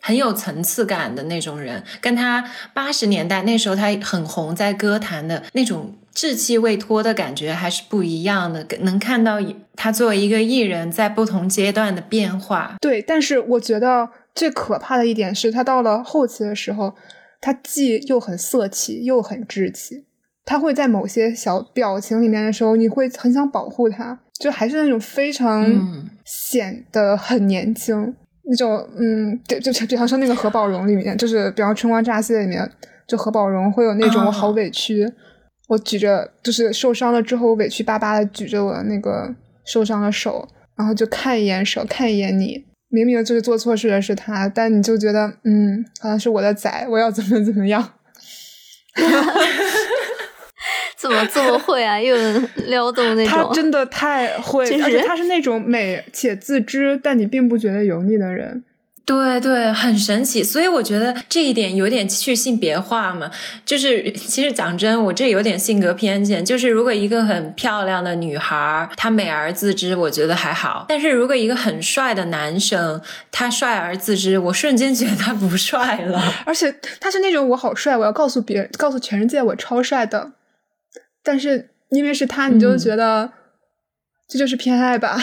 [0.00, 1.84] 很有层次感的那种人。
[2.00, 2.44] 跟他
[2.74, 5.94] 八十年代那时候他很红，在歌坛的那种。
[6.14, 9.38] 稚气未脱的感觉还是不一样的，能看到
[9.74, 12.76] 他作为一个艺人，在不同阶段的变化。
[12.80, 16.94] 对，但是我觉得最可怕的一点是他到了后期的时候，
[17.40, 20.04] 他既又很色气，又很稚气。
[20.44, 25.64] 他会在某些小表情里面的时候，你会很想保护他，就还是那种非常
[26.24, 28.86] 显得很年轻那种。
[28.98, 32.68] 嗯，就就比方说那个何宝荣里面，就是比方《春光乍泄》里面，
[33.06, 35.10] 就何宝荣会有那种好委屈。
[35.72, 47.94] 我举着，就是受伤了之后我委屈巴巴的举着我那个受伤的手，然后就看一眼手，看一眼你，明明就是做错事的是他，但你就觉得，嗯，好像是我的崽，我要怎么怎么样？
[50.98, 51.98] 怎么这么会啊？
[51.98, 52.14] 又
[52.66, 53.28] 撩动那种？
[53.28, 58.62] 他真的太会，而且他是那种美且自知，但你并不觉得油腻的人。
[59.04, 63.28] 对对，很神奇，所以我觉得这一点有点去性别化嘛。
[63.66, 66.44] 就是其实讲真，我这有点性格偏见。
[66.44, 76.22] 就是如果一个很漂亮的女孩，她美而自知，我觉得还好；但是如果一个很帅的男生，他帅而自知，我瞬间觉得他不帅了。
[76.46, 80.32] 而且他是那种我好帅，我要告诉别人，告诉全世界我超帅的。
[81.24, 83.32] 但是因为是他，你就觉得
[84.28, 85.18] 这就是偏爱吧？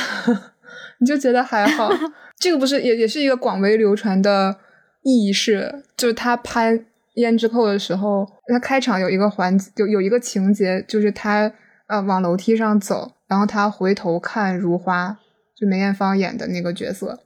[1.00, 1.90] 你就觉得还好。
[2.40, 4.58] 这个不是也也是一个广为流传的
[5.04, 6.74] 轶事，就是他拍
[7.16, 11.52] 《胭脂扣》的时候，他开场有一个环节有有一个情节，就是他
[11.88, 15.20] 呃往楼梯上走，然后他回头看如花，
[15.56, 17.20] 就梅艳芳演的那个角色，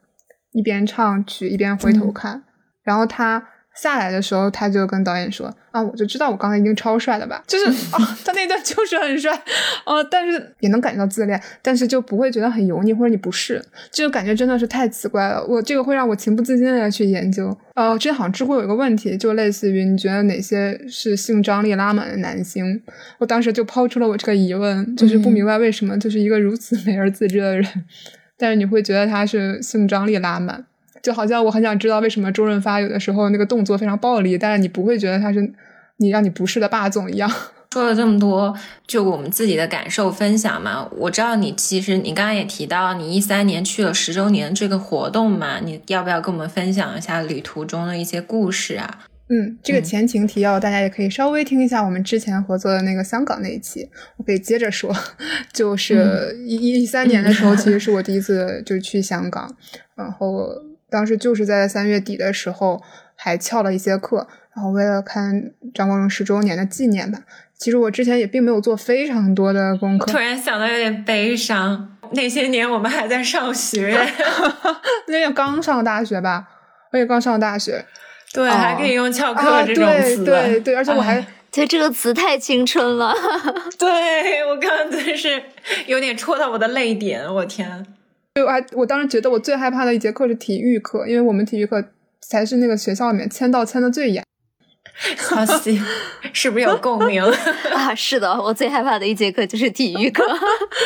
[0.52, 2.44] 一边唱曲一边回头看，
[2.82, 7.44] 然后他下来的时候，他就跟导演说：“啊，我就知道我刚才一定超帅了吧？
[7.48, 9.34] 就是啊， 他那段就是很帅
[9.84, 15.44] 啊，但是也能感觉到自恋，但是就不会觉得很油腻或者你不是，这个感觉真的是太奇怪了。
[15.48, 17.56] 我这个会让我情不自禁的去研究。
[17.74, 22.82] 呃，之前好像知乎有一个问题，就类似于你觉得哪些是性张力拉满的男星？
[23.18, 27.68] 我当时就抛出了我这个疑问，就是不明白为什么就是一个如此美而自知的人，
[28.38, 30.66] 但是你会觉得他是性张力拉满。”
[31.04, 35.54] 就好像我很想知道为什么周润发有的时候那个动作非常暴力，但是你不会觉得他是
[35.98, 37.30] 你让你不适的霸总一样。
[37.74, 40.88] 说了这么多，就我们自己的感受分享嘛。
[40.96, 49.00] 我知道你其实你刚刚也提到你一三年去了十周年这个活动嘛，你要不要跟我们分享一下旅途中的一些故事啊？
[49.28, 54.96] 嗯，这个前情提要大家也可以稍微听一下我们之前合作的那个香港那一期，我可以接着说，
[55.52, 59.54] 就是一一三年的时候，其实是我第一次就去香港，
[59.96, 60.48] 然后。
[60.94, 62.80] 当时就是在三月底的时候，
[63.16, 67.22] 还翘了一些课，然后为了看张国荣十周年的纪念吧。
[67.58, 70.12] 其实我之前也并没有做非常多的功课。
[70.12, 73.98] 突然想到有点悲伤，那些年我们还在上学，
[75.10, 76.48] 那也刚上大学吧，
[76.92, 77.84] 我也刚上大学，
[78.32, 83.16] 对，还可以用翘课这种词，对对，而且我还对这个词太青春了，
[83.80, 85.42] 对我刚刚真是
[85.88, 87.84] 有点戳到我的泪点，我天。
[88.42, 91.84] 我还我当时觉得我最害怕的一节课是体育课，因为我们体育课
[92.20, 94.24] 才是那个学校里面签到签的最严。
[95.18, 95.80] 好 西，
[96.34, 97.22] 是不是有共鸣
[97.72, 97.94] 啊？
[97.94, 100.24] 是的，我最害怕的一节课就是体育课，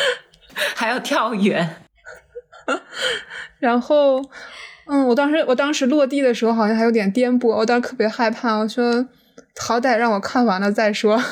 [0.76, 1.76] 还要跳远。
[3.58, 4.22] 然后，
[4.86, 9.08] 嗯，我当时我当时落地的时候好像还有点颠簸，我当时特别害怕，我说
[9.58, 11.22] 好歹让我看完了再说。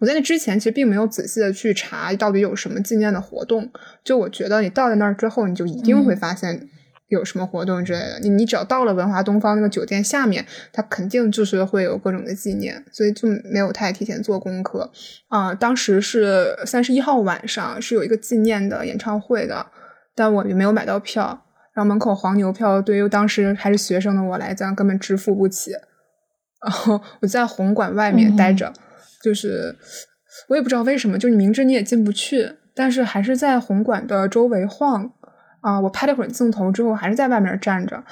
[0.00, 3.70] 我在那之前其实并没有仔细的去查到底有什么纪念的活动，
[4.04, 6.68] 就我觉得你到了那儿之后，你就一定会发现
[7.08, 8.20] 有什么活动之类的。
[8.20, 14.90] 你你只要到了文华东方那个酒店下面，它肯定就是会有各种的纪念，所以就没有太提前做功课
[15.28, 15.52] 啊。
[15.52, 19.66] 当时是三十一号晚上是有一个纪念的演唱会的，
[20.14, 25.72] 但我也没有买到票，然后门口黄牛票对于当时还是学生的我来讲根本支付不起，
[26.62, 28.72] 然后我在红馆外面待着。
[29.22, 29.76] 就是
[30.48, 35.12] 我也不知道为什么，就你明知你也进不去，但是还是在红馆的周围晃
[35.60, 35.80] 啊！
[35.80, 38.04] 我拍了会儿镜头之后，还是在外面站着。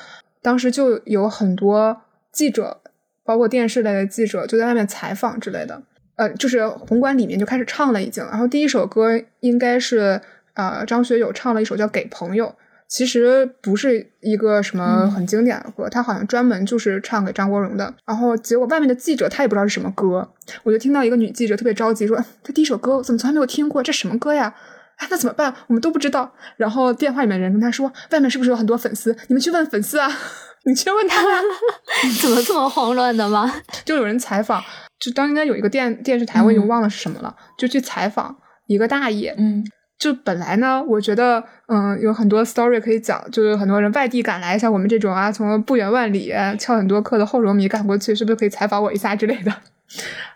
[0.42, 2.80] 当时就有很多记者，
[3.24, 5.82] 包括电视类的记者，就在外面采访之类的。
[6.16, 10.20] 呃，就是红馆里面就开始唱了已经，然后第一首歌应该是
[10.54, 12.46] 呃张学友唱了一首叫《给朋友》。
[12.88, 17.92] 其实不是一个什么很经典的歌，他好像专门就是唱给张国荣的。
[18.06, 20.28] 然后结果外面的记者他也不知道是什么歌，
[20.62, 23.82] 我就听到一个女记者特别着急说：“他第一首歌怎么从来没有听过？
[23.82, 24.54] 这什么歌呀？
[24.98, 25.52] 哎，那怎么办？
[25.66, 29.16] 我们都不知道。”然后电话里面人跟他说：“外面是不是有很多粉丝？
[29.26, 30.08] 你们去问粉丝啊，
[30.64, 31.20] 你去问他。
[32.22, 33.52] ”怎么这么慌乱的吗？
[33.84, 34.62] 就有人采访，
[35.00, 38.36] 就当应该有一个电电视台，我已经忘了是什么了，就去采访
[38.68, 39.34] 一个大爷。
[39.36, 39.64] 嗯。
[39.98, 49.50] 就本来呢，我觉得，嗯，有很多 story 可以讲，就是很多人外地赶来，像我们这种啊，从不远万里翘很多课的后荣迷赶过去，是不是可以采访我一下之类的？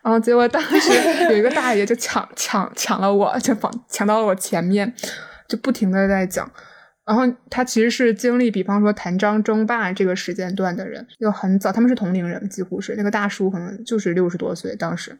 [0.02, 4.92] 然后结果当时有一个大爷就抢抢抢了我，就抢抢到了我前面，
[5.46, 6.50] 就不停的在讲。
[7.04, 15.18] 然后他其实是经历，比方说谭张争霸这个时间段的人，又很早，他们是同龄人，几乎是那个大叔可能就是六十多岁当时。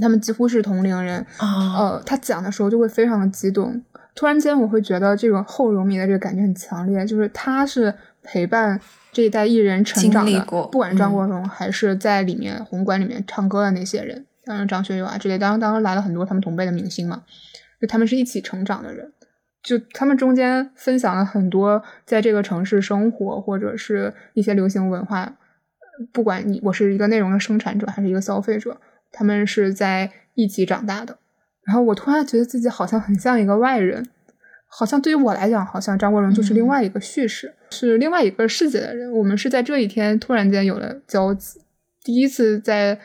[0.00, 3.82] 他们几乎是同龄人，呃，他讲的时候就会非常的激动。
[4.14, 8.80] 突然间，我会觉得这个后荣迷的这个感觉很强烈，就是他是陪伴
[9.12, 10.40] 这一代艺人成长的，
[10.72, 15.36] 不管是张国荣还是在里面红馆里面唱歌的那些人，像张学友啊之类。
[15.36, 17.24] 当然，当然来了很多他们同辈的明星嘛，
[17.78, 19.12] 就他们是一起成长的人，
[19.62, 25.34] 就他们中间分享了很多在这个城市生活或者是一些流行文化。
[26.10, 28.78] 不管你我是一个内容的生产者还是一个消费者。
[29.16, 31.16] 他们是在一起长大的，
[31.64, 34.06] 然后我突然觉得自己好像很像一个外人，
[34.66, 39.10] 好像对于我来讲，好像张国荣就是另外一个叙事，是另外一个世界的人。
[39.10, 41.60] 我们是在这一天突然间有了交集，
[42.04, 43.00] 第一次在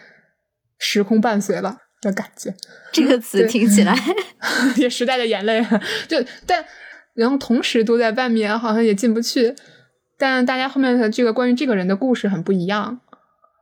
[0.77, 2.53] 时空伴随了的感觉。
[2.91, 3.95] 这个词听起来
[4.75, 5.65] 也时代的眼泪，
[6.09, 6.65] 就但
[7.13, 9.55] 然后同时都在外面，好像也进不去。
[10.17, 12.99] 但大家后面的这个关于这个人的故事很不一样。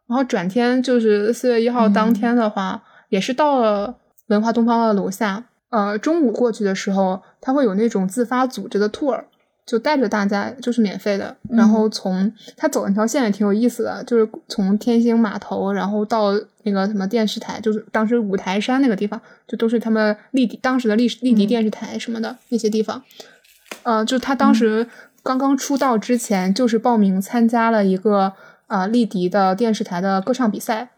[0.09, 3.95] 然后转天就是四月一号当天的话，也是到了
[4.29, 5.45] 文化东方的楼下。
[5.69, 9.21] 呃，中午过去的时候，他会有那种自发组织的 tour，
[9.67, 11.37] 就带着大家，就是免费的。
[11.51, 16.31] 然后从他走那条线也挺有意思的，就是从天星码头，然后到
[16.63, 22.99] 那个什么电视台，就是当时五台山那个地方，就都是他们立迪当时的立立迪电视台什么的那些地方。
[23.83, 24.87] 呃，就他当时
[25.21, 28.33] 刚刚出道之前，就是报名参加了一个。
[28.69, 30.89] 啊丽迪的电视台的歌唱比赛，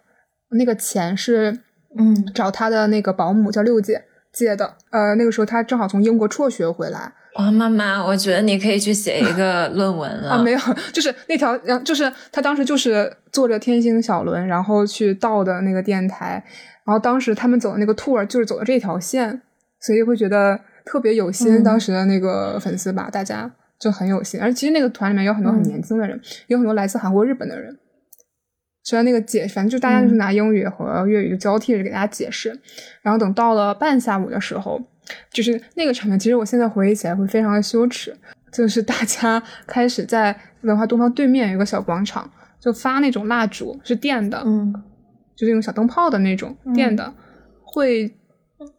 [0.52, 1.60] 那个钱是
[1.98, 4.76] 嗯找他的那个保姆叫六姐借的。
[4.92, 7.14] 呃，那个时候他正好从英国辍学回来。
[7.36, 10.32] 哇，妈妈，我觉得你可以去写一个 论文了。
[10.32, 10.60] 啊，没有，
[10.92, 16.44] 就是那条，就是他当时就是坐着天星小轮，然后去到的那个电台，
[16.86, 19.42] 然后当时他们走的那个 tour 就是走的这条线，
[19.80, 21.64] 所以会觉得特别有心。
[21.64, 23.50] 当时的那个粉丝吧，大家
[23.82, 27.76] 就很有心，而其实那个团里面有很多很年轻的人，有很多来自韩国、日本的人。
[28.84, 32.58] 虽然那个解，反正就大家就是拿英语和粤语就交替着给大家解释，
[33.02, 34.82] 然后等到了半下午的时候。
[35.32, 38.16] 就是那个场面，其实我现在回忆起来会非常的羞耻。
[38.52, 42.30] 就是大家开始在文化东方对面有个小广场，
[42.60, 44.72] 就发那种蜡烛，是电的，嗯，
[45.36, 47.14] 就是那种小灯泡的那种电的，
[47.64, 48.14] 会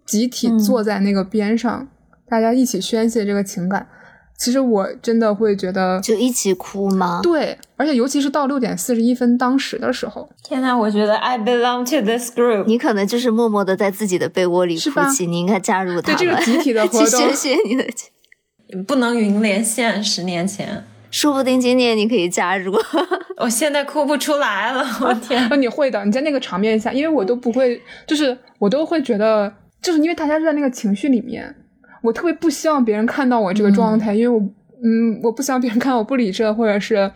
[0.06, 1.86] 集体坐在那个边上，
[2.28, 3.86] 大家一起宣泄这个情感。
[4.42, 7.20] 其实我真的会觉得，就一起哭吗？
[7.22, 12.64] 对，而且尤其是到六点四十一分当时的时候，天呐，我觉得 I belong to this group。
[12.66, 17.86] 你可能就是默默的在自己的被窝里哭泣，你应该加入他们，对这个集体的 活动，去宣泄你的。
[18.84, 22.74] 不能云连线，十年前，说不定今年你可以加入。
[23.38, 25.48] 我现在哭不出来了，我天！
[25.60, 31.54] 你会的，你在那个场面下，因为我都不会，就是我都会觉得，就是因为大家是在那个情绪里面。
[32.02, 34.38] 我特别不希望别人看到我这个状态，因为我，
[34.84, 37.10] 嗯，我不希望别人看到我不理智或者是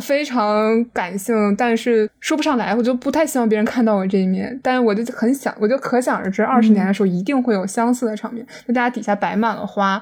[0.00, 4.58] 非常感性，但是说不上来，我就不太希望别人看到我这一面。
[4.62, 9.92] 但是我就很想，我就可想而知，二十年的时候一定会有相似的场面，就大家底下摆满了花，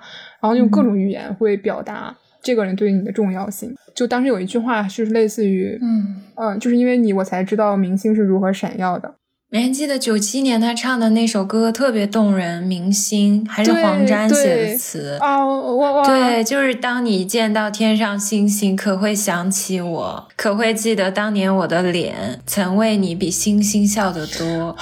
[0.41, 3.75] 然后用各种语言会表达这个人对你的重要性。
[3.95, 9.15] 就当时有一句话，就是类似于，嗯嗯，就是因为你，我才知道明星是如何闪耀的。
[9.55, 15.47] 你还记得九七年他唱的那首歌特别动人，《明星》还是黄沾写的词啊？
[15.47, 20.29] 我我对，就是当你见到天上星星，可会想起我？
[20.35, 24.77] 可会记得当年我的脸曾为你比星星笑得多？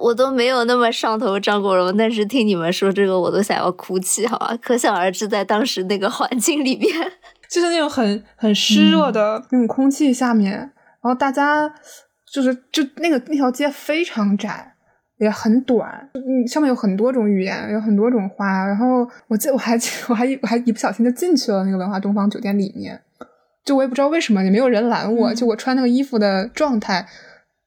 [0.00, 4.56] 我都没有那么上头张国荣，但是听你们说这个，我都想要哭泣，好吧？
[4.62, 6.90] 可想而知，在当时那个环境里边，
[7.50, 10.70] 就是那种很很湿热的那种空气下面，然
[11.02, 11.74] 后大家。
[12.32, 14.72] 就是就那个那条街非常窄，
[15.18, 18.66] 也很短，嗯，上面有很多种语言，有很多种花。
[18.66, 19.78] 然后我记我还
[20.08, 22.98] 我还我还一不小心就进去了那个文化东方酒店里面，
[23.66, 27.06] 就我也不知道为什么也没有人拦我，就我穿那个衣服的状态，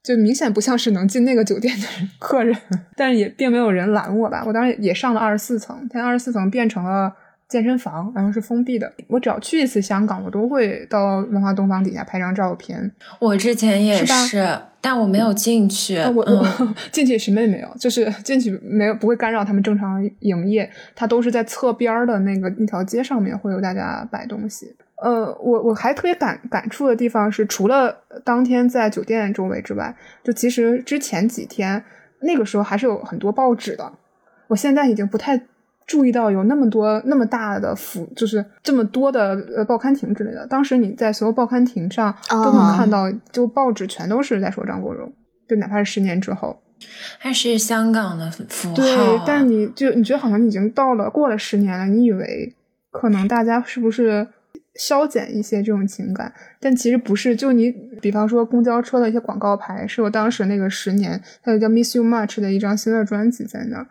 [0.03, 1.87] 就明显不像是能进那个酒店的
[2.17, 2.57] 客人，
[2.97, 4.43] 但是也并没有人拦我吧。
[4.47, 7.13] 我当时也上了二十四层，现在二十四层变成了。
[7.47, 8.91] 健身房，然后是封闭的。
[9.07, 12.91] 我只要去一次香港，我都会到文化东方底下拍张照片。
[13.19, 15.97] 我之前也是，但我没有进去。
[15.99, 16.47] 我我
[16.91, 20.69] 进去什么也没有，就是进去没有不会干扰他们正常营业。
[20.95, 24.75] 它都是在侧边的那个那条街上面会有大家摆东西。
[25.03, 31.83] 呃，我我还特别感感触的地方是，除了当天在酒店周围之外，就其实之前几天
[32.21, 33.93] 那个时候还是有很多报纸的。
[34.47, 35.39] 我现在已经不太。
[35.85, 40.47] 注意到有那么多那么大的幅，就是这么多的呃报刊亭之类的。
[40.47, 45.13] 当时你在所有报刊亭上都能看到，就报纸全都是在说张国荣，
[45.47, 46.59] 就哪怕是十年之后，
[47.19, 48.75] 还是香港的符号。
[48.75, 52.55] 对，但你就你觉得好像已经到了过了十年了，你以为
[52.91, 54.27] 可能大家是不是
[54.73, 56.33] 消减一些这种情感？
[56.59, 57.35] 但其实不是。
[57.35, 57.71] 就你
[58.01, 63.87] 比方说公交车的一些广告牌，是我当时那个十年，它有叫《Miss You Much》的一张新的专辑在那儿。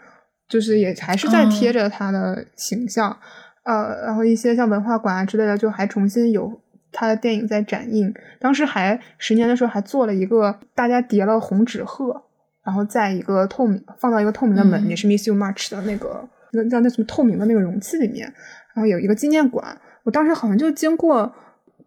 [0.48, 3.16] 就是也还是在贴着他的形象，
[3.64, 6.60] 呃，然后一些像文化馆啊之类的，就还重新有
[6.92, 8.12] 他的电影在展映。
[8.38, 12.22] 当时还十年的时候还做了一个大家叠了红纸鹤，
[12.62, 18.30] 然后在一个透明放到一个透明的门，也是 Miss You Much 的那个那叫那什么透明的那个容器里面，
[18.74, 19.76] 然后有一个纪念馆。
[20.04, 21.34] 我当时好像就经过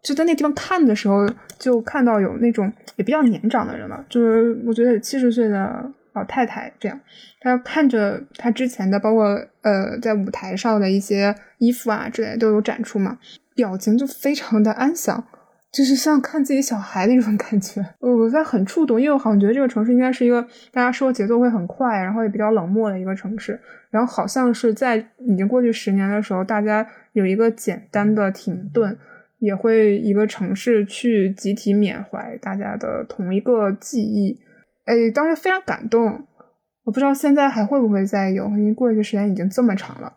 [0.02, 1.30] 就在那地方看的时候，
[1.60, 5.92] 就看到有那种也比较年长的人了，就是我觉得七十岁的。
[6.18, 7.00] 老太太这样，
[7.40, 9.26] 她看着她之前的，包括
[9.62, 13.18] 呃，在舞台上的一些衣服啊之类都有展出嘛，
[13.56, 15.24] 表情就非常的安详，
[15.72, 17.86] 就是像看自己小孩那种 感觉。
[18.00, 20.42] 我在很触动，因为我好像觉得这个城市应该是一个
[20.72, 23.60] 大家说节奏会很快，然后也比较冷漠的一个城市。
[23.90, 28.98] 然后好像是在已经过去十年的时候，大家有一个简单的停顿，
[29.40, 34.40] 也会一个城市去集体缅怀大家的同一个记忆。
[34.88, 36.26] 哎，当时非常感动，
[36.86, 40.14] 我不知道现在还会不会再有，因为过去时间已经这么长了。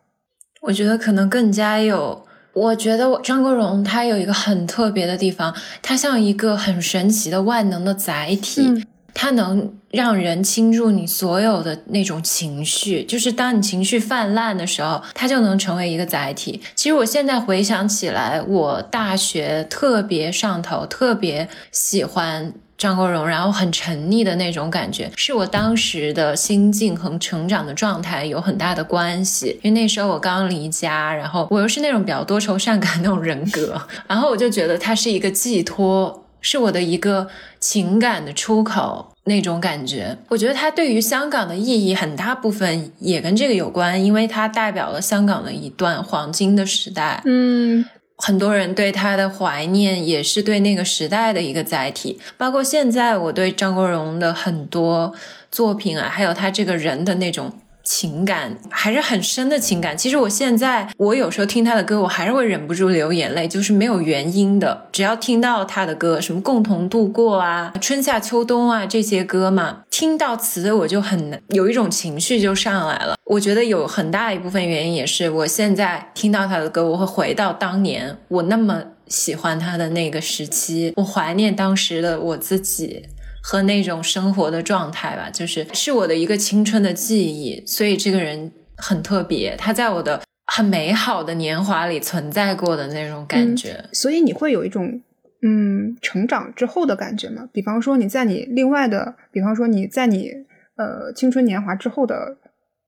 [0.62, 2.24] 我觉得可能更加有。
[2.52, 8.86] 我觉得张国荣他有一个很特别的地方，他像一个很神奇的万能的载体。
[9.12, 16.62] 他能让人倾注你所有的那种情绪，就是当你情绪泛滥的时候，他就能成为一个载体。
[16.76, 22.52] 其实我现在回想起来，我大学特别上头，特别喜欢。
[22.80, 29.60] 张国荣，然后很沉溺的那种感觉，是我当时的心境和成长的状态有很大的关系。
[29.62, 33.78] 因为那时候我刚离家，然后我又是那种比较多愁善感那种人格，
[34.08, 37.28] 然后我就觉得他是一个寄托，是我的一个
[37.60, 40.16] 情感的出口那种感觉。
[40.28, 47.20] 我觉得它对于香港的意义很大部分也跟这个有关，因为它代表了香港的一段黄金的时代。
[47.26, 47.84] 嗯。
[48.20, 52.20] 很多人对他的怀念，也是对那个时代的一个载体。
[52.36, 55.12] 包括现在，我对张国荣的很多
[55.50, 57.52] 作品啊，还有他这个人的那种。
[57.92, 59.98] 情感还是很深的情感。
[59.98, 64.86] 其实我现在，我有时候听他的歌，我还是会忍不住流眼泪，就是没有原因的。
[64.92, 73.16] 只要听到他的歌，什么共同度过啊、春夏秋冬啊这些歌嘛，听到词我就很有一种情绪就上来了。
[73.24, 83.06] 我觉得有很大一部分原因也是，我现在听到他的歌，我会回到当年我那么喜欢他的那个时期，我怀念当时的我自己。
[83.42, 93.84] 和那种生活的状态吧，就是是我的一个青春的记忆，所以这个人很特别，他在我的很美好的年华里存在过的那种感觉。
[93.92, 95.00] 所以你会有一种
[95.42, 97.48] 嗯成长之后的感觉吗？
[97.52, 100.32] 比方说你在你另外的，比方说你在你
[100.76, 102.36] 呃青春年华之后的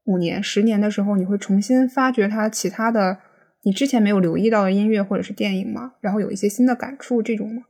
[0.04, 3.18] 五年、十年的时候，你会重新发掘他其他的
[3.62, 5.92] 你之前没有留意到的音乐或者是电影吗？
[6.00, 7.62] 然后有一些新的感触这种吗？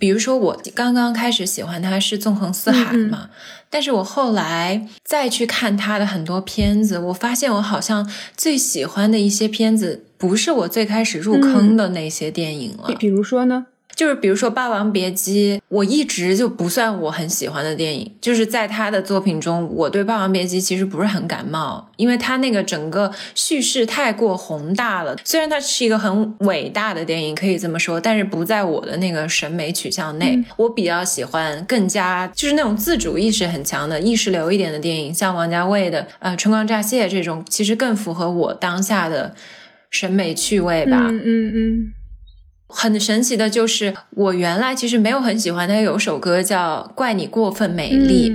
[0.00, 3.28] 比如说，我刚刚开始喜欢他是《纵横四海》嘛，
[3.68, 12.94] 但是我后来再去看他的很多片子，我发现我好像最喜欢的一些片子，不是我最开始入坑的那些电影了。
[12.98, 13.66] 比如说呢？
[14.00, 18.10] 就是比如说《霸王别姬》，我一直就不算我很喜欢的电影。
[18.18, 25.14] 就是在他的作品中，我对《霸王别姬》其实不是很感冒，因为他那个整个叙事太过宏大了。
[25.22, 30.42] 虽然它是一个很伟大的电影，可以这么说，但是不在我的那个审美取向内。
[30.56, 39.34] 我比较喜欢更加就是那种自主意识很强的意识流一点的电影，像王家卫的呃《春光乍泄》这种，其实更符合我当下的
[39.90, 40.96] 审美趣味吧。
[41.10, 41.92] 嗯嗯嗯。
[42.70, 48.30] 很神奇的就是，我原来其实没有很喜欢他有首歌叫《怪你过分美丽》，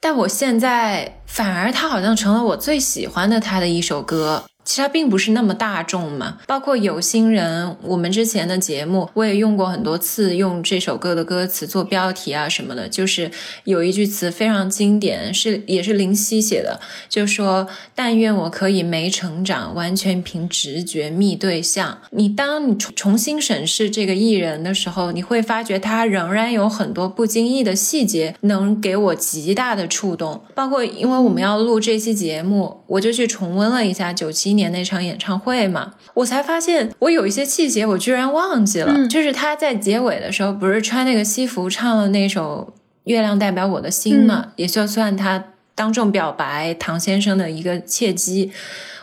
[0.00, 4.44] 但我现在反而他好像成了我最喜欢的他的一首歌。
[4.68, 12.86] 其实它并不是那么大众嘛，包括有心人，我们之前的节目我也用过很多次，用这首歌的歌词做标题啊什么的。
[12.86, 13.30] 就是
[13.64, 17.66] 有一句词非常经典，是也是林夕写的，就说
[17.96, 30.42] ：“但愿我可以没成长，完全凭直觉觅对象。”你当你重重新审视这个艺人的时候，你会发觉他仍然有很多不经意的细节能给我极大的触动。
[30.54, 34.57] 包括因为我们要录这期节目，我就去重温了一下九七。
[34.58, 39.08] 年那场演唱会嘛，我才发现我有一些细节我居然忘记了。
[39.08, 45.42] 就是他在结尾的时候，不是穿那个西服唱了那首《月亮代表我的心》嘛，也就算他
[45.74, 48.52] 当众表白唐先生的一个契机。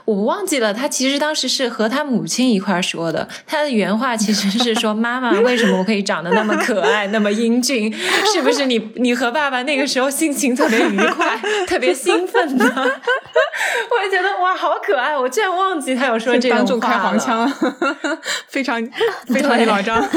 [0.05, 3.27] 我忘记了，他其实当时是和他母亲一块说的。
[3.47, 7.91] 他的原话其实是说：“妈妈，为什么我可以长得那么可爱，那么英俊？
[8.33, 11.37] 是不是你你和爸爸那个时候心情特别愉快，
[11.67, 15.17] 特别兴奋呢？” 我也觉得哇，好可爱！
[15.17, 17.51] 我居然忘记他有说这种话开黄腔，
[18.47, 18.81] 非常
[19.27, 20.01] 非常老张。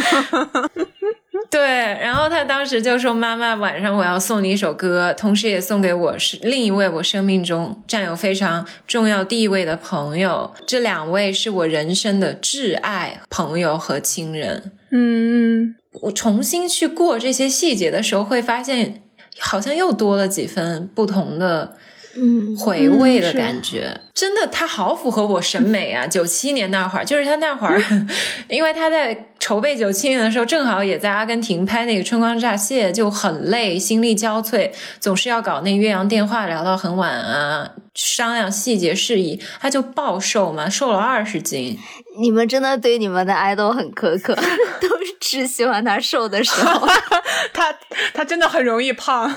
[1.50, 10.52] 对，然后他当时就说：“妈妈，晚上我要送你一首歌，同时也送给我是另一位我生命中占有非常重要地位的朋友。
[10.66, 19.02] 这两位是我人生的挚爱朋友和亲人。”嗯，我重新去过这些细节的时候，会发现
[19.38, 21.76] 好像又多了几分不同的。
[22.16, 26.06] 嗯，回味的感觉，真的，他好符合我审美啊！
[26.06, 27.80] 九七年那会儿，就是他那会儿，
[28.48, 41.76] 因为他在筹备九七年的时候，正好也在阿根廷拍那个《春光乍泄》，就很累，心力交瘁，总是要搞那岳阳电话聊到很晚啊，商量细节事宜，他就暴瘦嘛，瘦了二十斤。
[42.20, 44.34] 你们真的对你们的爱豆很苛刻，
[44.80, 46.86] 都是只喜欢他瘦的时候。
[47.52, 47.74] 他
[48.14, 49.28] 他真的很容易胖，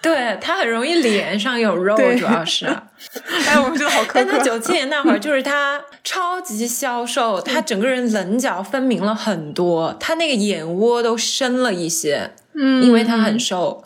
[0.00, 2.66] 对他很容易脸上有肉， 主要是。
[2.66, 4.12] 哎，我们觉得好苛刻。
[4.14, 13.82] 但他九七年那会儿，就是他超级消瘦，他整个人棱角分明了很多，他那个眼窝都深了一些，嗯，因为他很瘦，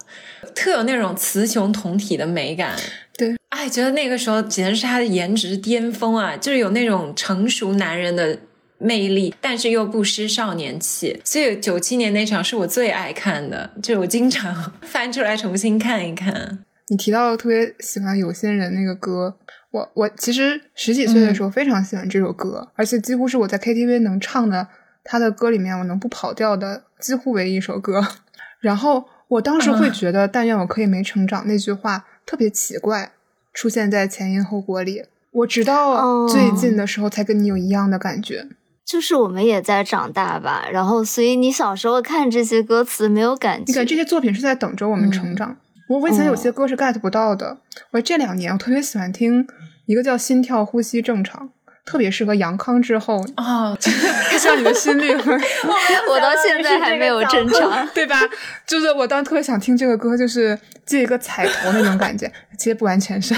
[0.57, 2.75] 特有那种雌雄同体的美感。
[3.17, 6.37] 对，哎，觉得那个时候简直是他的颜值巅峰啊！
[6.37, 8.39] 就是有那种成熟男人的
[8.79, 11.21] 魅力，但是又不失少年气。
[11.25, 16.59] 所以九七年那场是我最爱看的，就我经常翻出来重新看一看。
[16.89, 19.37] 你提到特别喜欢有些人那个歌，
[19.71, 24.69] 我我其实十几岁的时候非常喜欢这首歌，而且几乎是我在 KTV 能唱的
[25.03, 28.07] 他的歌里面我能不跑调的几乎唯一一首歌。
[28.61, 33.12] 然后我当时会觉得“但愿我可以没成长”那句话特别奇怪，
[33.53, 35.05] 出现在前因后果里。
[35.33, 38.47] 我直到最近的时候才跟你有一样的感觉，
[38.85, 40.66] 就是我们也在长大吧。
[40.72, 45.57] 然后，所以你小时候看这些歌词没有感觉，你感觉这些作品是在等着我们成长。
[45.89, 47.59] 我以前有些歌是 get 不到的。
[47.93, 49.47] 我这两年我特别喜欢听
[49.87, 51.49] 一个叫《心跳呼吸正常》。
[51.87, 53.74] 特别适合阳康之后啊，
[54.39, 58.20] 像你的心率， 我到现在还没有正常， 对吧？
[58.66, 62.30] 就是我当时特别想听这个歌，就是借一个彩头那种感觉。
[62.59, 63.32] 其实不完全是，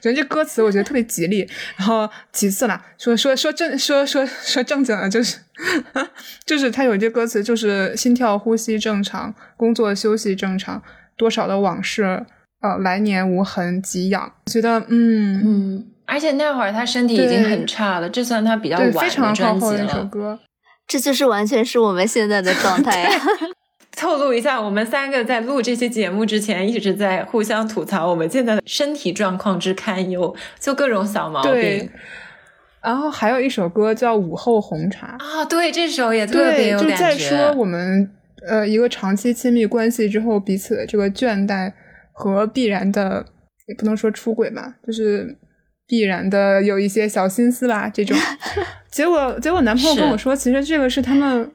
[0.00, 1.48] 觉得这歌词我觉得特别吉利。
[1.76, 5.38] 然后其次啦，说说说正说说说正经的，就是
[6.46, 10.80] 就是他有一句歌词，就是心跳呼吸正常，工作休息正常，
[11.16, 12.24] 多少的往事，
[12.60, 14.32] 呃，来年无痕给养。
[14.46, 15.86] 觉得嗯嗯。
[16.10, 20.10] 而且那会儿他身体已经很差了，这算他比较晚的专辑了。
[20.88, 23.10] 这就是完全是我们现在的状态呀！
[23.96, 31.88] 透露一下，我们三个在录这期节目之前一直在互相吐槽我们现在的身体状况之堪忧，就各种小毛病。
[32.82, 36.94] 然后还有一首歌叫《午后红茶》啊，对，这首也特别有感觉。
[36.96, 38.10] 就在说我们
[38.48, 41.72] 呃一个长期亲密关系之后彼此的这个倦怠
[42.12, 43.24] 和必然的，
[43.68, 45.36] 也不能说出轨吧，就是。
[45.90, 48.16] 必然的有一些小心思啦， 这种
[48.92, 51.50] 结果，结果男朋友跟我说，其实这个是他们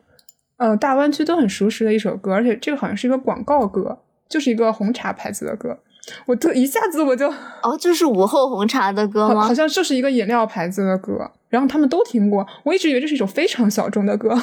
[0.58, 5.80] 呃大湾区都很熟识的一首歌，而且这个好像是一个广告歌，就是一个红茶牌子的歌。
[6.26, 7.28] 我特一下子我就
[7.64, 9.42] 哦，就是午后红茶的歌吗？
[9.48, 12.46] 好像就是一个饮料牌子的歌，然后他们都听过。
[12.64, 14.38] 我一直以为这是一首非常小众的歌，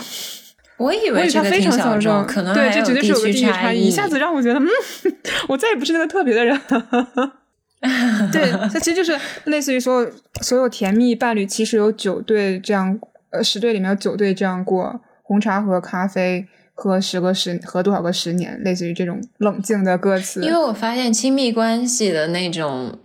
[0.78, 3.86] 我以为这个非常小众，可能对，这绝对是有个地域差异。
[3.86, 4.66] 一下子让我觉得，嗯，
[5.48, 6.58] 我再也不是那个特别的人。
[8.32, 10.06] 对，它其实就是类似于说，
[10.40, 12.98] 所有甜蜜伴侣其实有九对这样，
[13.30, 20.44] 呃，十对里面有九对这样过红茶和咖啡，喝十个十，喝多少个十年，类似于这种冷静的歌词。
[20.44, 22.98] 因为我发现亲密关系的那种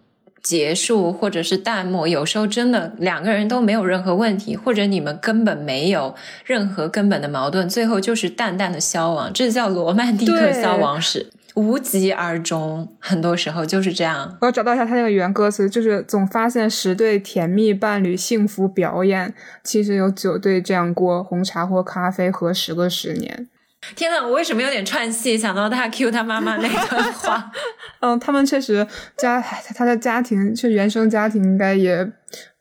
[0.43, 6.13] 结束或者是淡漠，有时候真的两个人都没有任何问题，或者你们根本没有
[6.45, 11.31] 任何根本的矛盾，最后就是淡淡的消亡，这叫罗曼蒂克消亡史。
[11.57, 14.37] 无疾而终，很多时候就是这样。
[14.41, 19.33] 我要找到一下他那个原歌词，就是总发现十对甜蜜伴侣幸福表演，
[19.63, 23.49] 其实有九对这样过红茶或咖啡喝十个十年。
[23.95, 25.35] 天呐，我为什么有点串戏？
[25.35, 27.51] 想到他 Q 他妈妈那段话。
[28.01, 28.85] 嗯，他们确实
[29.17, 32.07] 家他的家庭，就原生家庭应该也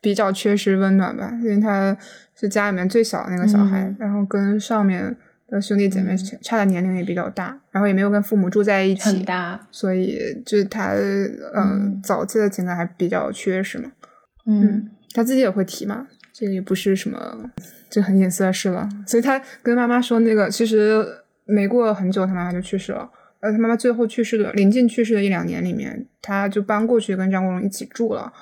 [0.01, 1.95] 比较缺失温暖吧，因为他
[2.35, 5.15] 是家里面最小的那个小孩，然后跟上面。
[5.47, 10.93] 的兄弟姐妹差的年龄也比较大，然后也没有跟父母住在一起，很大，所以就是他
[11.55, 13.91] 嗯早期的情感还比较缺失嘛。
[14.45, 17.49] 嗯，他自己也会提嘛，这个也不是什么
[17.89, 18.87] 就很隐私的事了。
[19.05, 21.05] 所以他跟妈妈说那个，其实
[21.45, 23.09] 没过很久，他妈妈就去世了。
[23.39, 28.33] 呃，他妈妈最后去世的临近去世的一两年里面，他就搬过去跟张国荣一起住了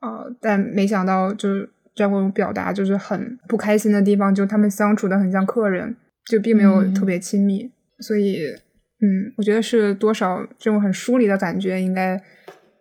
[0.00, 0.24] 啊。
[0.40, 5.96] 但没想到，就是张国荣表达就是很不开心的地方，就他们相处的很像客人。
[6.30, 7.68] 就并没有特别亲密，
[7.98, 8.46] 所以，
[9.02, 12.22] 嗯，我觉得是多少这种很疏离的感觉，应该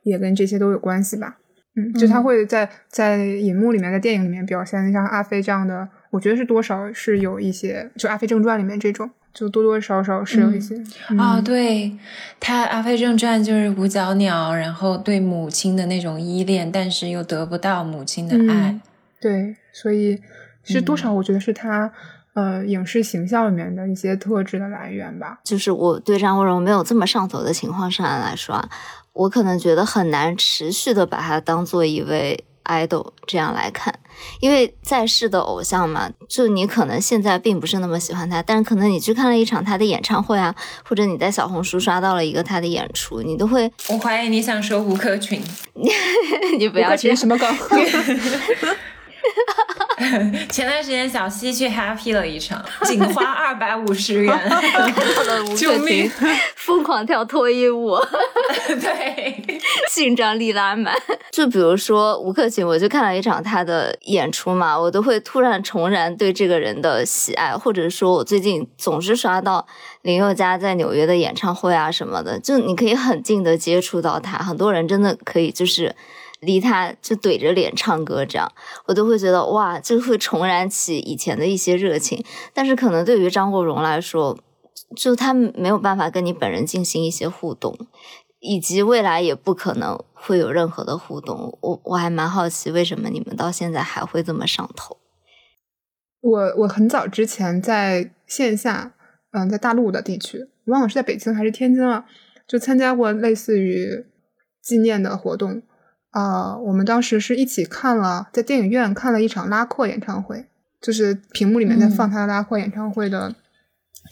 [0.03, 1.39] 也跟这些都有关系吧。
[1.75, 10.79] 嗯，就他会在在荧幕里面，在电影里面表现像阿飞这样的，我觉得是多少是有一些，就《阿飞正传》里面这种，就多多少少是有一些
[11.17, 11.41] 啊。
[11.41, 11.97] 对
[12.39, 18.79] 他，《阿飞正传》就是五角鸟，然后对母亲的那种依恋，但是又得不到母亲的爱。
[19.19, 20.21] 对，所以
[20.63, 21.91] 是多少，我觉得是他。
[22.39, 28.69] 呃，影视形象里面的一些特质的来源吧，就是我对张国荣没有这么上头的情况上来说啊，
[29.11, 33.93] 我可能觉得很难持续的把他当做一位 idol 这样来看，
[34.39, 40.55] 因为在世的偶像嘛，就你可能现在并不是那么喜欢他，但是可能你去看了一场他的演唱会啊，
[40.87, 45.41] 或者你在小红书刷到了一个他的演出，你都会，我怀疑你想说吴克群，
[46.57, 47.47] 你不要接什么梗。
[50.49, 54.33] 前段时间小西去 happy 了一场，仅花 二百五十元，
[55.57, 56.09] 救命！
[56.55, 57.97] 疯狂跳脱衣舞，
[58.79, 60.95] 对，性张力拉满。
[61.31, 69.67] 就比如说吴克群，我就看了一场他的演出嘛，我都会突然重燃对这个人的喜爱，或者说，我最近总是刷到
[70.03, 75.95] 林宥嘉在纽约的演唱会啊什么的，就你可以很近的接触到他，很多人真的可以就是。
[76.41, 78.51] 离他就怼着脸唱歌，这样
[78.85, 82.23] 我都会觉得哇，就会重燃起以前的一些热情。
[82.53, 84.37] 但是可能对于张国荣来说，
[84.95, 87.77] 就他没有办法跟你本人进行一些互动，
[88.39, 91.57] 以及未来也不可能会有任何的互动。
[91.61, 94.97] 我我还蛮好奇，为什么你们到现在还会这么上头？
[96.21, 98.93] 我我很早之前在线下，
[99.31, 102.05] 嗯，在大陆的地区，忘了是在北京还是天津了，
[102.47, 104.05] 就参加过类似于
[104.63, 105.61] 纪念的活动。
[106.11, 110.47] 啊，我们当时是一起看了，在电影院看了一场拉阔演唱会，
[110.81, 113.35] 就是屏幕里面在放他的拉阔演唱会的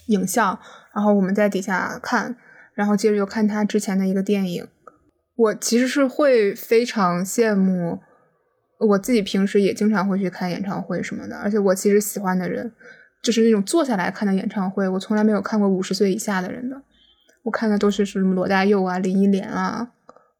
[0.07, 0.59] 影像，
[0.93, 2.35] 然后我们在底下看，
[2.75, 4.67] 然后接着又看他之前的一个电影。
[5.35, 7.99] 我其实是会非常羡慕，
[8.79, 12.71] 我自己平时也经常会去看演唱会什么的，而且我其实喜欢的人
[13.23, 16.81] 就是那种坐下来看的演唱会，我从来没有看过五十岁以下的人的，
[17.43, 19.91] 我看的都是什么罗大佑啊、林忆莲啊。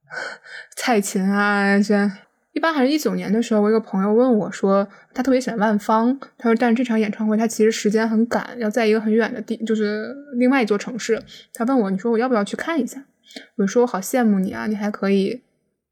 [0.76, 2.10] 蔡琴啊，这
[2.54, 11.22] 一般还是一九年的时候，我一个朋友问我说，他特别喜欢万芳，他说，但是这场演唱会他其实时间很赶，要在一个很远的地，就是另外一座城市。
[11.54, 13.04] 他问我，你说我要不要去看一下？
[13.58, 15.44] 我说我好羡慕你啊，你还可以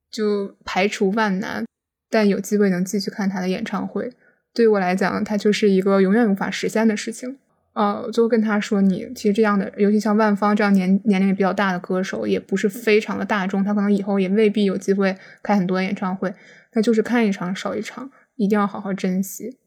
[0.09, 1.65] 就排除万难，
[2.09, 4.11] 但有机会能继续看他的演唱会，
[4.53, 7.37] 对于我来讲，它就是一个永远无法实现的事情。
[7.75, 16.33] 呃，就跟他说，你其实这样的，尤其像万芳这样年年龄也比较大的歌手，也不是非常的大众，他可能以后也未必有机会开很多演唱会，
[16.73, 19.57] 那就是看一场少一场，一定要好好珍惜。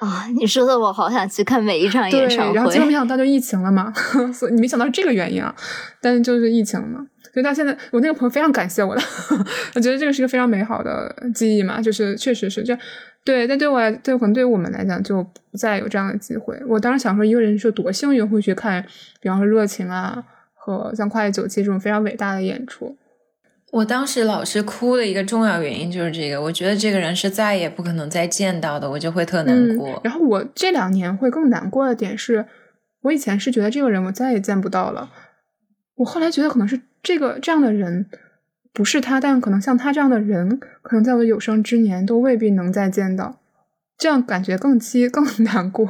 [0.00, 2.54] 啊，你说的我好想去看每一场演唱会。
[2.54, 3.92] 然后结果没想到就疫情了嘛，
[4.34, 5.54] 所以你没想到是这个原因啊，
[6.00, 9.02] 但是就是疫情了嘛，所以到现在我那个朋友非常感谢我的，
[9.74, 12.82] 我觉得这个是一个非常美好的记忆嘛，就是确实是这样。
[13.24, 16.60] 对，但对我来，对可能对于我们来讲，就不再有这样的机会。
[16.66, 18.84] 我当时想说，一个人是多幸运，会去看，
[19.20, 20.24] 比方说《热情》啊，
[20.54, 22.96] 和像《跨越九七》这种非常伟大的演出。
[23.70, 30.00] 我当时老是哭的一个重要原因就是这个，我觉得这个人是再也不可能再见到的，我就会特难过。
[30.04, 32.44] 然后我这两年会更难过的点是，
[33.02, 35.10] 我以前是觉得这个人我再也见不到了，
[35.94, 38.06] 我后来觉得可能是这个这样的人。
[38.74, 43.38] 不是他，但可能像他这样的人，可能在我的有生之年都未必能再见到，
[43.98, 45.86] 这样感觉更凄 更难过。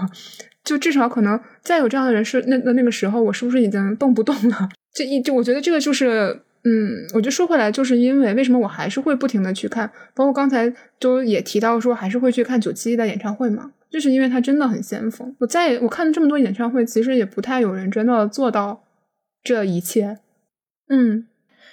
[0.65, 4.69] 就至少可能再有这样的人，是那那那个时候，我是不是已经动不动了？
[4.93, 15.33] 这一就我觉得这个就是，嗯，我就说回来，就是因为为什么我还是会不停的去看，包括刚才都也提到说，还是会去看九七一的演唱会嘛，就是因为他真的很先锋。
[15.39, 18.83] 我在我看了这么多演唱会，其实也不太有人真的做到
[19.45, 20.19] 这一切，
[20.93, 21.27] 嗯。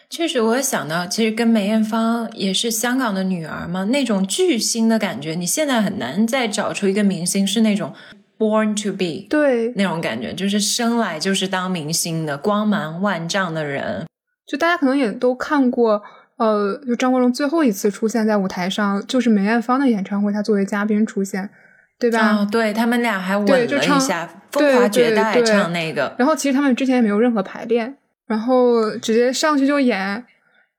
[0.10, 7.94] 确实，我想到，其实跟梅艳芳也是香港的女儿嘛，那种巨星的感觉，你现在很难再找出一个明星是那种
[8.40, 14.08] born to be 对那种感觉，就是生来就是当明星的光芒万丈的人。
[14.48, 16.02] 就大家可能也都看过，
[16.38, 21.52] 呃，就张国荣最后一次出现在舞台上，就是梅艳芳的演唱会，他作为嘉宾出现，
[22.00, 22.38] 对吧？
[22.38, 26.16] 哦，对他们俩还吻了一下，风华绝代唱那个。
[26.18, 27.98] 然后其实他们之前也没有任何排练。
[28.30, 30.24] 然后直接上去就演，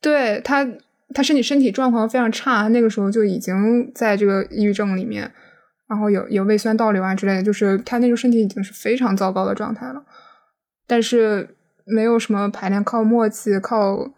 [0.00, 0.64] 对他，
[1.12, 5.28] 他身体身体状况非常差，那个时候就已经在这个抑郁症里面，
[5.88, 10.00] 然后有有胃酸倒流啊之类的，就是他那时候身体已经是非常糟糕的状态了。
[10.86, 14.12] 但是没有什么排练，靠默契，靠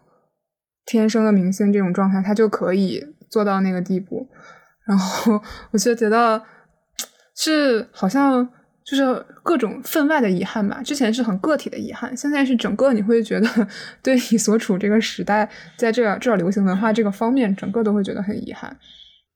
[0.85, 4.29] 天生的明星这种状态，他就可以做到那个地步。
[4.85, 6.43] 然后我就觉得
[7.35, 8.47] 是好像。
[8.85, 10.81] 就是各种分外的遗憾吧。
[10.83, 13.67] 之前是很个体的遗憾，现在是整个你会觉得，
[14.03, 18.75] 对你所处这个时代，在这这流行文化这个方面，整个都会觉得很遗憾。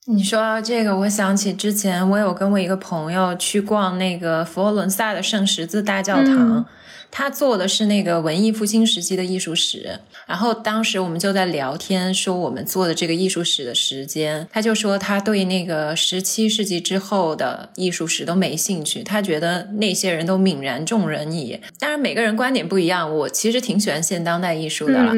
[0.08, 6.66] 你说到这个，我想起之前我有跟我一个朋友去逛那个佛罗伦萨的圣十字大教堂。
[7.10, 21.60] 他做的是那个文艺复兴时期的艺术史，然后当时我们就在聊天，说我们做的这个艺术史的时间，他就说他对那个十七世纪之后的艺术史都没兴趣，他觉得那些人都泯然众人矣。
[21.80, 25.14] 当然每个人观点不一样，我其实挺喜欢现当代艺术的了。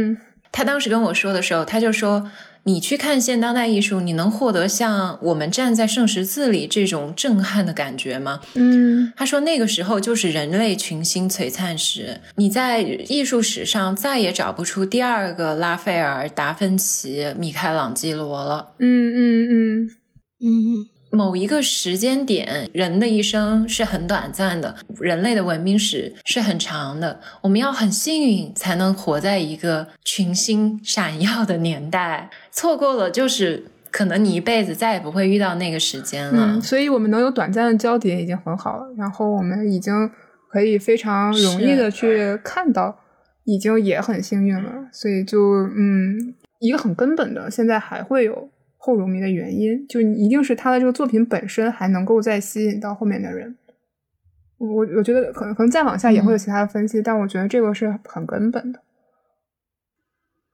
[0.52, 2.30] 他当时跟我说的时候，他就说。
[2.70, 8.42] 你去看现当代艺术，你能获得像我们站在圣十字里这种震撼的感觉吗？
[8.54, 18.74] 嗯，他说那个时候就是人类群星璀璨时，你在艺术史上再也找不出第二个拉斐尔、达芬奇、米开朗基罗了。
[18.78, 19.90] 嗯嗯嗯
[20.42, 20.90] 嗯。
[21.12, 27.20] 某一个时间点，人的一生是很短暂的，人类的文明史是很长的。
[27.42, 32.30] 我们要很幸运，才能活在一个群星闪耀的年代。
[32.52, 36.60] 错过了，就是可能你一辈子再也不会遇到那个时间了。
[36.62, 38.94] 所以，我们能有短暂的交叠已经很好了。
[38.98, 39.94] 然后，我们已经
[40.50, 43.00] 可以非常容易的去看到，
[43.46, 44.88] 已经也很幸运了。
[44.92, 45.40] 所以，就
[45.76, 48.50] 嗯，一个很根本的，现在还会有。
[48.82, 53.58] 后荣迷的原因，就一定是他的这个作品本身还能够再吸引到后面的人。
[54.58, 58.80] 我我觉得可能可能再往下也会有其他的分析，但我觉得这个是很根本的。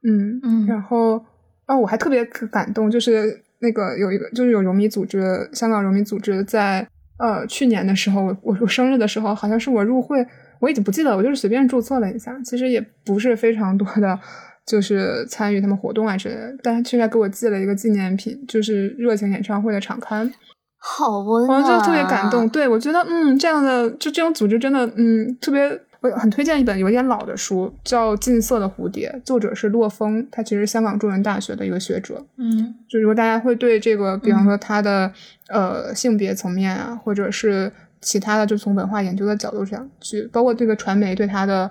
[0.02, 1.24] 嗯嗯，然后
[1.66, 6.86] 啊，我还特别感动，就是那个有一个就是有荣迷组织，香港荣迷组织在
[7.18, 10.24] 呃去年的时候，我我生日的时候，好像是我入会，
[10.60, 14.18] 我已经不记得，我就是随便注册了一下，其实也不是非常多的，
[14.64, 20.32] 就是参与他们活动啊之类的，但是却给我寄了一个纪念品，就是热情演唱会的场刊。
[20.78, 22.48] 好温暖，我就特别感动。
[22.48, 25.80] 对我觉得，嗯，这样的就这种组织真的，嗯，特别。
[26.10, 32.24] 我很推荐一本有点老的书，叫《近色的蝴蝶》，作者是洛风，他其实是香港中文大学的一个学者。
[32.36, 35.12] 嗯，就如果大家会对这个，比方说他的
[35.48, 41.70] 呃性别层面啊，或者是其他的，就从文化研究的角度上去，包括这个传媒对他的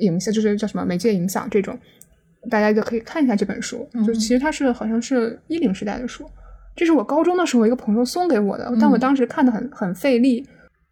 [0.00, 1.78] 影响，就是叫什么媒介影响这种，
[2.50, 3.88] 大家就可以看一下这本书。
[4.06, 6.28] 就其实它是好像是一零时代的书。
[6.76, 10.44] 这是我高中的时候一个朋友送给我的，但我当时看的很很费力，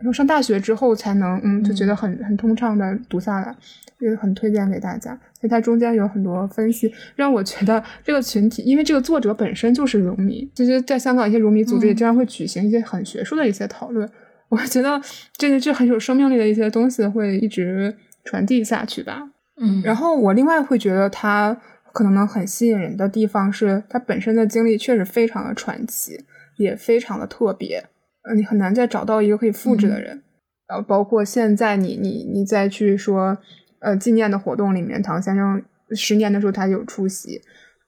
[0.02, 3.56] 然后上大学之后才能，嗯，就觉得很很通畅的读下来，
[4.00, 5.14] 也很推荐给大家。
[5.40, 14.08] 所以它中间有很多分析，让我觉得这个群体，因为这个作者本身就是荣迷，其实在香港一些荣迷组织也经常会举行一些很学术的一些讨论。
[14.48, 15.00] 我觉得
[15.36, 19.30] 这个这很有生命力的一些东西会一直传递下去吧。
[19.60, 21.56] 嗯，然后我另外会觉得他。
[21.94, 26.18] 可能能很吸引人的地方是，他本身的经历确实非常的传奇，
[26.56, 27.84] 也非常的特别。
[28.22, 30.22] 呃，你很难再找到一个可以复制的人。
[30.68, 33.36] 然后包括现在，你你你再去说，
[33.80, 37.42] 呃，纪念的活动里面，唐先生十年的时候他有出席，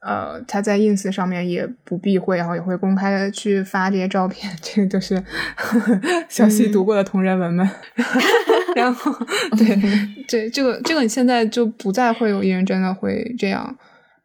[0.07, 4.53] 呃，他在 ins 上面也不避讳，然后也会公开的去发这些照片。
[4.61, 5.23] 这个就是
[6.29, 7.67] 小溪读过的同人文们。
[8.77, 9.13] 然后，
[9.57, 9.81] 对，
[10.29, 13.75] 这这个这个，你现在就不再会有艺人真的会这样。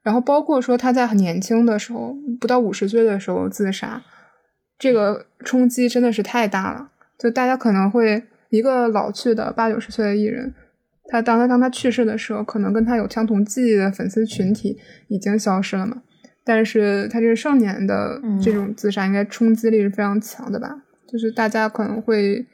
[0.01, 4.01] 然后包括说他在很年轻的时候，不到五十岁的时候自杀，
[4.79, 6.89] 这个冲击真的是太大了。
[7.19, 10.53] 就大家可能会一个老去的八九十岁的艺人，
[11.05, 16.01] 他当他当他去世的时候，可能跟他有相同记忆的粉丝群体已经消失了嘛。
[16.45, 20.81] 但是他这个少年的这种自杀，应该冲击力是非常强的吧？
[21.07, 22.47] 就是大家可能会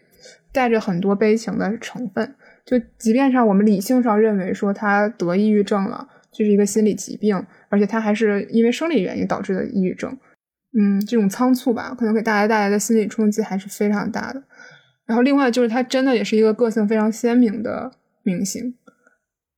[0.51, 6.07] 带着很多悲情的成分，就即便上我们理性上认为说他得抑郁症了。
[6.31, 10.17] 这是一个心理疾病，而且他还是因为生理原因导致的抑郁症。
[10.77, 14.43] 嗯，这种仓促吧，可能给大家带来的心理冲击还是非常大的。
[15.05, 17.91] 然后，另外就是他真的也是一个个性非常鲜明的
[18.23, 18.75] 明星。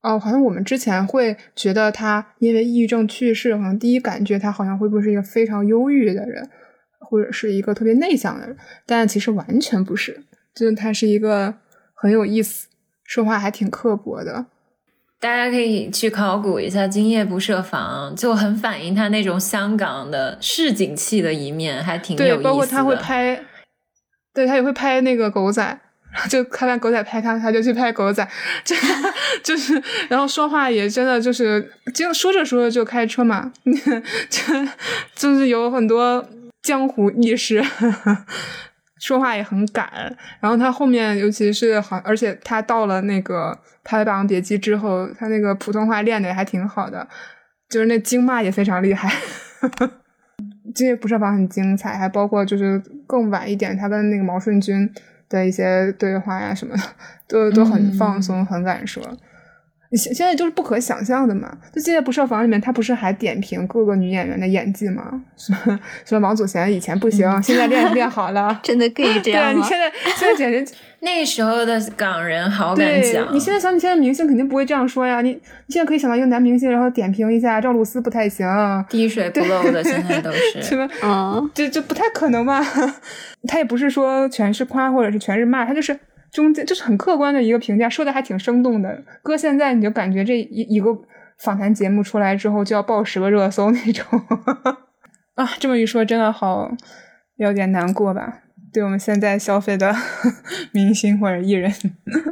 [0.01, 6.47] 哦，好像我们之前会觉得他因为抑郁症去世，可能第一感觉他好像会不会是一个非常忧郁的人，
[6.99, 8.55] 或者是一个特别内向的人？
[8.85, 11.55] 但其实完全不是，就是他是一个
[11.95, 12.67] 很有意思，
[13.03, 14.45] 说话还挺刻薄的。
[15.19, 22.35] 大家可以去考古一下《今夜不设防》，就很反映他那种香港的市井气的一面，还挺有意思。
[22.35, 23.43] 对，包括他会拍，
[24.33, 25.79] 对他也会拍那个狗仔，
[26.29, 28.27] 就看到狗仔拍他，他就去拍狗仔，
[28.63, 28.75] 就
[29.43, 33.51] 就是，然后说话也真的就是，就说着说着就开车嘛，
[34.29, 34.41] 就
[35.15, 36.23] 就是有很多
[36.61, 37.65] 江湖意识。
[38.99, 39.89] 说话也很赶，
[40.39, 47.07] 然后他后面尤其是好，而且他到了那个拍《霸王别姬》之后，他那个普通话练的也还挺好的，
[47.69, 49.11] 就是那京骂也非常厉害。
[50.75, 54.87] 这些不设防很精彩，还包括就是更晚一点，他跟那个毛顺君
[55.27, 56.83] 的一些对话呀什么的，
[57.27, 59.01] 都都很放松，很敢说。
[59.91, 61.49] 现现在就是不可想象的嘛！
[61.73, 65.21] 就《现在不设防》里面，他不是还点评各个女演员的演技吗？
[65.37, 65.53] 什
[66.11, 69.51] 么王祖贤以前不行，现在练 练好了，真的可以这样吗？
[69.53, 73.33] 对，你现在现在简直 那时候的港人好敢讲。
[73.33, 75.21] 你现在想，你现在明星肯定不会这样说呀！
[75.21, 78.45] 你你现在可以想到一个男明星，然后点评一下赵露思不太行，
[78.89, 80.89] 滴水不漏的，现在都 是什么？
[81.03, 82.61] 嗯，这这不太可能吧？
[83.47, 85.97] 他也不是说全是夸或者是全是骂，他就是。
[86.31, 89.03] 中间就是很客观的一个评价，说的还挺生动的。
[89.23, 90.89] 搁现在你就感觉这一一个
[91.39, 94.05] 访谈节目出来之后就要报十个热搜那种
[95.35, 95.47] 啊！
[95.59, 96.71] 这么一说，真的好
[97.37, 98.41] 有点难过吧？
[98.73, 99.95] 对我们现在消费的
[100.73, 101.71] 明星或者艺人，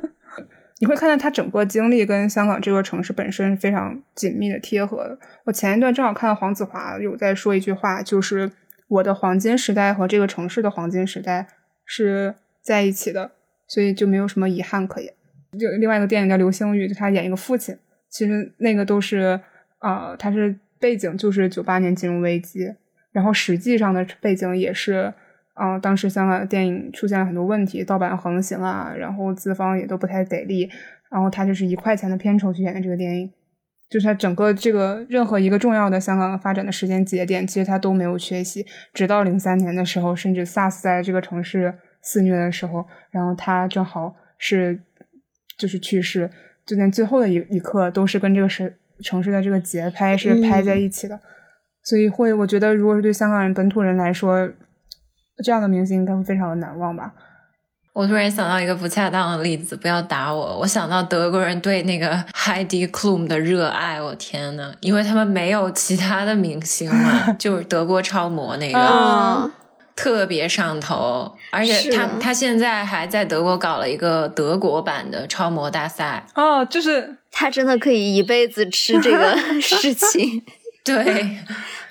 [0.82, 5.18] 你会看到他整个经历跟香港这座城市本身非常紧密的贴合。
[5.46, 8.52] 我前一段正好看到黄子华有在说一句话，就是
[8.90, 11.48] 我的黄金时代和这个城市的黄金时代
[11.86, 13.32] 是在一起的。
[13.68, 15.14] 所以就没有什么遗憾可言。
[15.60, 17.78] 就另外一个电影叫《流星雨》，就他演一个父亲，
[18.10, 19.40] 其实那个都是
[19.80, 22.74] 啊，他是背景就是九八年金融危机，
[23.12, 25.14] 然后实际上的背景也是
[25.54, 30.70] 啊，当时香港的电影出现了很多问题，盗版横行啊，然后资方也都不太给力，
[31.10, 33.32] 然后他就是一块钱的片酬去演的这个电影，
[33.90, 38.66] 就是他整个这个任何一个重要的香港发展的时间节点，其实他都没有缺席。
[38.94, 41.74] 直到零三年的时候，甚至 SARS 在这个城市
[42.06, 44.80] 肆虐的时候，然后他正好是
[45.58, 46.30] 就是去世，
[46.66, 51.20] 就连最后的一一刻都是跟这个是城市的这个节拍是拍在一起的。
[51.84, 54.50] 所以会，我觉得如果是对香港人本土人来说，
[55.44, 57.14] 这样的明星应该会非常的难忘吧。
[57.94, 60.60] 我突然想到一个不恰当的例子，不要打我。
[60.60, 69.52] 我想到德国人对那个 Heidi Klum 的热爱，我天呐，因为他们没有其他的明星嘛， 就是德国超模那个
[69.96, 76.26] 特别上头，而且他他现在还在德国搞了一个德国版的超模大赛。
[76.36, 80.44] 哦，就是他真的可以一辈子吃这个 事情。
[80.84, 81.04] 对，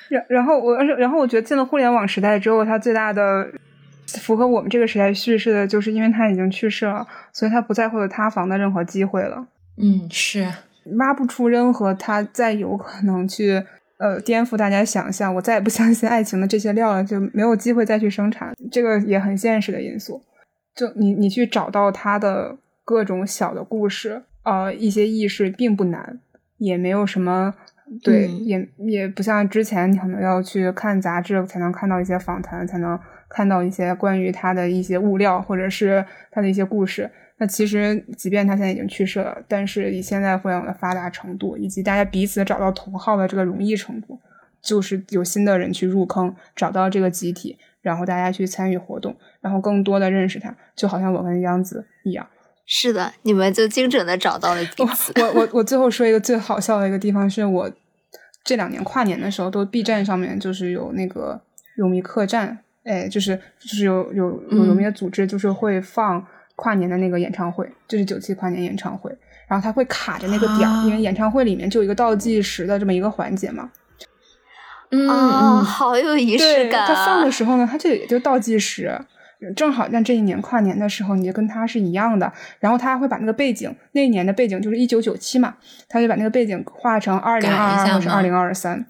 [0.09, 3.48] 然然后我然后我觉得进了互联网时代之后，他最大的。
[4.20, 9.46] 符合我们这个时代叙事的，就是因为他已经去世了，所以他不再会有塌房的任何机会了。
[9.76, 10.46] 嗯，是
[10.98, 13.64] 挖不出任何他再有可能去
[13.99, 18.55] 呃颠覆大家想象，我再也不相信爱情的这些料了，就没有机会再去生产。
[18.70, 20.22] 这个也很现实的因素。
[20.74, 26.18] 就你你去找到他的各种小的故事，呃，一些意识并不难，
[26.59, 27.55] 也没有什么
[28.03, 32.99] 对，也也不像之前你可能要去看杂志才能看到一些访谈，才能。
[33.26, 37.11] 看到一些关于他的一些物料，或者是他的一些故事。
[37.39, 44.20] 那其实，即便他现在已经去世了，但是以现在互联网的发达程度，以及大家彼此找到同好的这个容易程度，
[44.62, 52.24] 就是有新的人去入坑，找到这个集体，然后大家去参与活动，然后更多的认识他，就好像我跟央子一样。
[52.66, 55.12] 是的，你们就精准的找到了彼此。
[55.20, 57.70] 我我我最后说一个最好笑的一个地方，是我
[58.45, 61.43] 这两年跨年的时候，都 B 站上面就是有那个
[61.78, 62.61] 泳迷客栈。
[62.85, 66.22] 哎，就是就是有有有有名的组织，就是会放
[66.57, 69.11] 跨年的那个演唱会，就是九七跨年演唱会，
[69.48, 73.70] 然后他会卡着那个点儿，因为演唱会里面就有一个倒计时的这么一个环节嘛。
[74.90, 76.86] 嗯，好有仪式感。
[76.86, 78.96] 他放的时候呢，他就也就倒计时，
[79.57, 82.32] 正好像这一年跨年的时候，你就跟他是一样的。
[82.61, 85.57] 然后他还会把那个背景，那一年的背景就是一九九七嘛，
[85.88, 88.86] 他就把那个背景画成二零二二或者二零二三。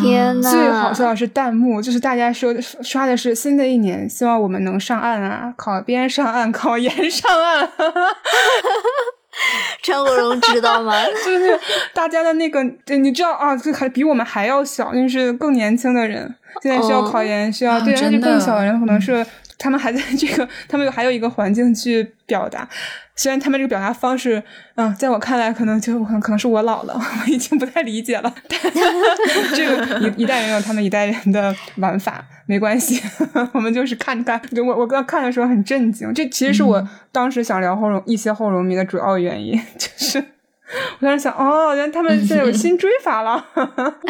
[0.00, 0.50] 天呐！
[0.50, 7.68] 最好笑的是弹幕，就是大家说刷的是新的一年，希望我们能上岸啊，考编上岸，考研上岸。
[9.82, 10.92] 张国荣知道吗？
[11.24, 11.58] 就是
[11.94, 19.24] 大家的那个，你知道啊，就还比我们还要小，就是更年轻的人，现在需要考研，需要对，而且更小的人可能是
[19.58, 22.66] 他们还在这个， 他们还有一个环境去表达。
[23.16, 24.40] 虽然他们这个表达方式，
[24.76, 28.32] 嗯，在我看来可能就可能是我老了，我已经不太理解了。
[28.48, 28.60] 但
[29.54, 33.02] 这个一一代人有他们一代人的玩法，没关系，
[33.52, 34.40] 我们就是看看。
[34.64, 40.24] 我我刚看的时候很震惊，这其实是我当时想聊后荣一些后荣迷的主要原因，就是。
[41.00, 43.44] 我当时想，哦，原来他们现在有新追法了。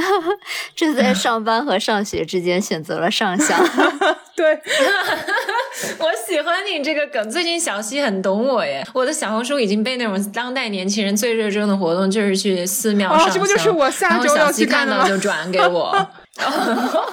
[0.74, 3.56] 这在上班和上学之间选择了上校。
[4.34, 4.54] 对，
[5.98, 7.30] 我喜欢你这个梗。
[7.30, 8.86] 最近小西很懂我耶。
[8.92, 13.34] 我的小红书已经被那种当代年轻人最热衷的活动，就是去寺庙上香。
[13.34, 15.94] 这不就是我下周要去看的就转给我。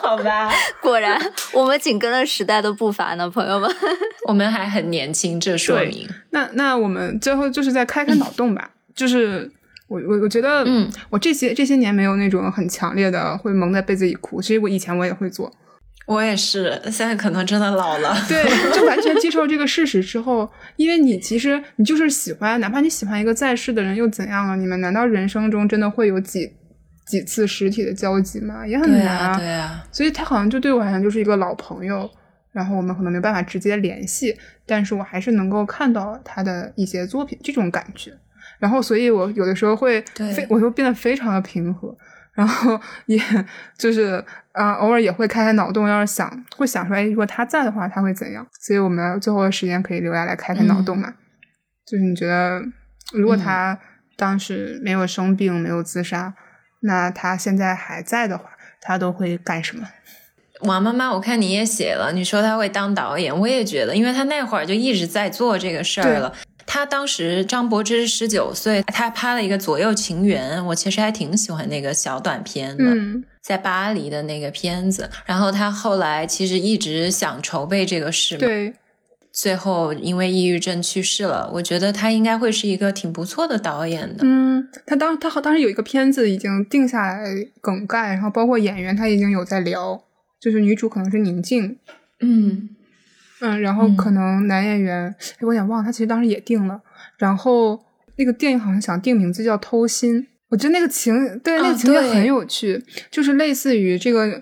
[0.01, 1.19] 好吧，果然
[1.51, 3.69] 我们紧跟了时代的步伐呢，朋友们。
[4.27, 6.07] 我们还很年轻，这说明。
[6.29, 8.69] 那那我们最后就是再开开脑洞吧。
[8.95, 9.51] 就是
[9.87, 14.41] 我我我觉得，嗯，我这些这些年没有那种很强烈的会蒙在被子里哭。
[14.41, 15.51] 其实我以前我也会做，
[16.07, 18.15] 我也是，现在可能真的老了。
[18.27, 18.43] 对，
[18.73, 24.55] 就完全接受这个事实之后，因为你其实你就是喜欢，哪怕你喜欢一个在世的人又怎样了？
[24.55, 26.51] 你们难道人生中真的会有几
[27.05, 28.65] 几次实体的交集吗？
[28.65, 29.37] 也很难啊。
[29.37, 32.09] 对啊，所以他好像就对我好像就是一个老朋友，
[32.51, 34.35] 然后我们可能没办法直接联系，
[34.65, 38.11] 但是我还是能够看到他的一些作品，这种感觉。
[38.59, 40.01] 然后，所以我有的时候会，
[40.33, 41.95] 非我就变得非常的平和，
[42.33, 43.19] 然后 也
[43.77, 48.45] 就是啊，偶尔也会开开脑洞，要是想会想出来，如果他在的话，他会怎样？
[48.61, 51.13] 所以我们最后的时间可以留下来开开脑洞嘛？
[51.85, 52.61] 就是你觉得，
[53.13, 53.77] 如果他
[54.17, 56.33] 当时没有生病，没有自杀，
[56.81, 58.45] 那他现在还在的话，
[58.81, 59.87] 他都会干什么？
[60.61, 66.33] 王妈妈，我看你也写了，你说他会当导演，我也觉得，因为他那会儿就一直在做这个事儿了。
[66.65, 72.83] 他当时张柏芝十九岁，他拍了一个《左右情缘》，我其实还挺喜欢那个小短片的，
[73.41, 75.09] 在巴黎的那个片子。
[75.25, 78.73] 然后他后来其实一直想筹备这个事，对，
[79.31, 81.49] 最后因为抑郁症去世了。
[81.53, 84.23] 我觉得他应该会是一个挺不错的导演的。
[84.23, 87.23] 嗯，他当他好当时有一个片子已经定下来
[87.61, 90.01] 梗概，然后包括演员他已经有在聊，
[90.41, 91.77] 就是女主可能是宁静，
[92.21, 92.69] 嗯。
[93.45, 96.81] 嗯，然后可能男演员，哎，我有点忘，他其实当时也定了。
[97.17, 97.79] 然后
[98.15, 104.41] 那个电影好像想定名字叫《偷心》，我觉得那个情对那个情节很有趣，就是类似于这个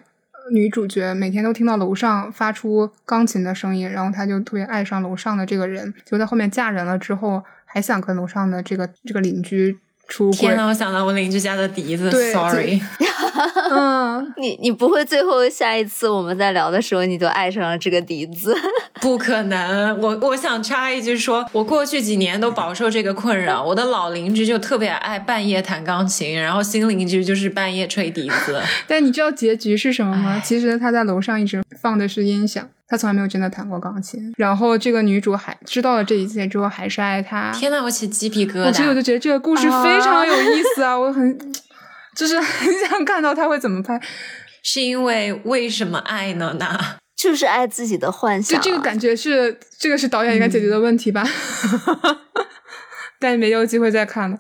[0.52, 9.78] 女主角每天都听到楼上发出钢琴的声音，然后她就特别爱上楼上的这个人，就在后面嫁人了之后，还想跟楼上的这个这个邻居。
[10.32, 12.80] 天呐，我想到我邻居家的笛子，sorry。
[13.72, 18.56] 嗯，你你不会最后下一次我们在聊的时候，你就爱上了这个笛子？
[19.02, 23.64] 不可能，我我想插一句，说我过去几年都饱受这个困扰。
[23.64, 28.62] 我的老邻居就特别爱半夜弹钢琴，然后新邻居就是半夜吹笛子。
[28.88, 30.40] 但你知道结局是什么吗？
[30.46, 32.70] 其实他在楼上一直放的是音响。
[32.94, 37.52] 他从来没有真的弹过钢琴，然后这个女主还知道了这一切之后，还是爱他。
[37.52, 38.72] 天呐，我起鸡皮疙瘩！
[38.72, 41.36] 所以我就觉得这个故事非常有意思啊， 我很
[42.16, 44.00] 就是很想看到他会怎么拍。
[44.62, 46.56] 是因为为什么爱呢？
[46.60, 48.62] 那 就是爱自己的幻想。
[48.62, 51.28] 就这个感觉是这个是导演应该解决的问题吧？
[53.20, 54.38] 但没有机会再看了。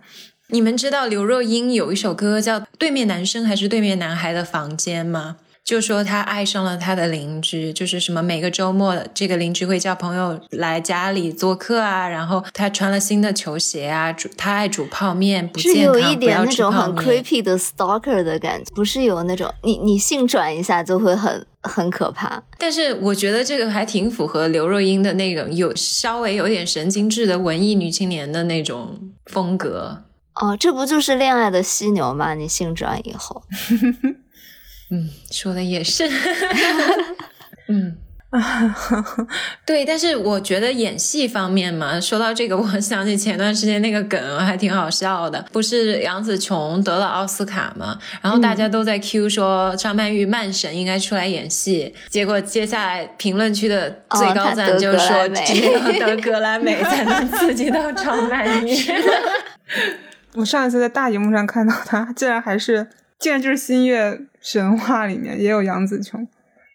[0.49, 5.37] 你们知道刘若英有一首歌叫《对面男生还是对面男孩的房间》吗？
[5.64, 22.43] 就说他爱上了他的邻居，就是什么每个周末这个邻居会叫朋友来家里做客啊，然后他穿了新的球鞋啊，煮他爱煮泡面，不健康，是有一点那种很 creepy 的 stalker 的感觉，不是有那种你你性转一下就会很很可怕。
[22.57, 30.03] 但是我觉得这个还挺符合刘若英的那种有稍微有点神经质的文艺女青年的那种风格。
[30.36, 32.34] 哦，这不就是恋爱的犀牛吗？
[32.34, 33.43] 你性转以后。
[34.93, 36.07] 嗯，说的也是。
[37.67, 37.97] 嗯，
[39.65, 58.75] 对，但是我觉得演戏方面嘛，说到这个，我想起前段时间那个梗还挺好笑的，不是杨紫琼得了奥斯卡嘛，然后大家都在 Q 说张曼玉曼神应该出来演戏，结果接下来评论区的最高赞就是说只有得格莱美 才能刺激到张曼玉。
[60.35, 62.87] 我上一次在大荧幕上看到她，竟然还是。
[63.24, 66.28] 竟然就是《新月神话》里面也有杨紫琼，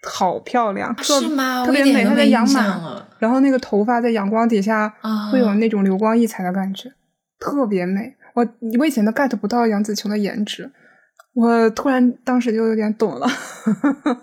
[0.03, 1.63] 好漂亮，是吗？
[1.67, 4.89] 特别美，她在养马，然后那个头发在阳光底下
[5.31, 6.91] 会有那种流光溢彩的感觉，
[7.39, 8.17] 特别美。
[8.33, 10.71] 我我以前都 get 不到杨紫琼的颜值，
[11.35, 13.29] 我突然当时就有点懂了。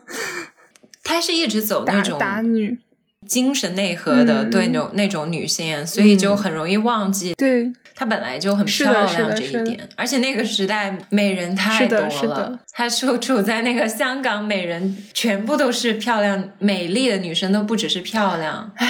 [1.06, 2.80] 她是一直走那种打女。
[3.28, 9.88] 精神内核的对那种那种女性，所以就很容易忘记，对她本来就很漂亮这一点。
[9.96, 18.72] 而且那个时代美人太多了，她处处在那个香港，美人全部都是漂亮美丽的女生，都不只是漂亮。
[18.76, 18.88] 唉，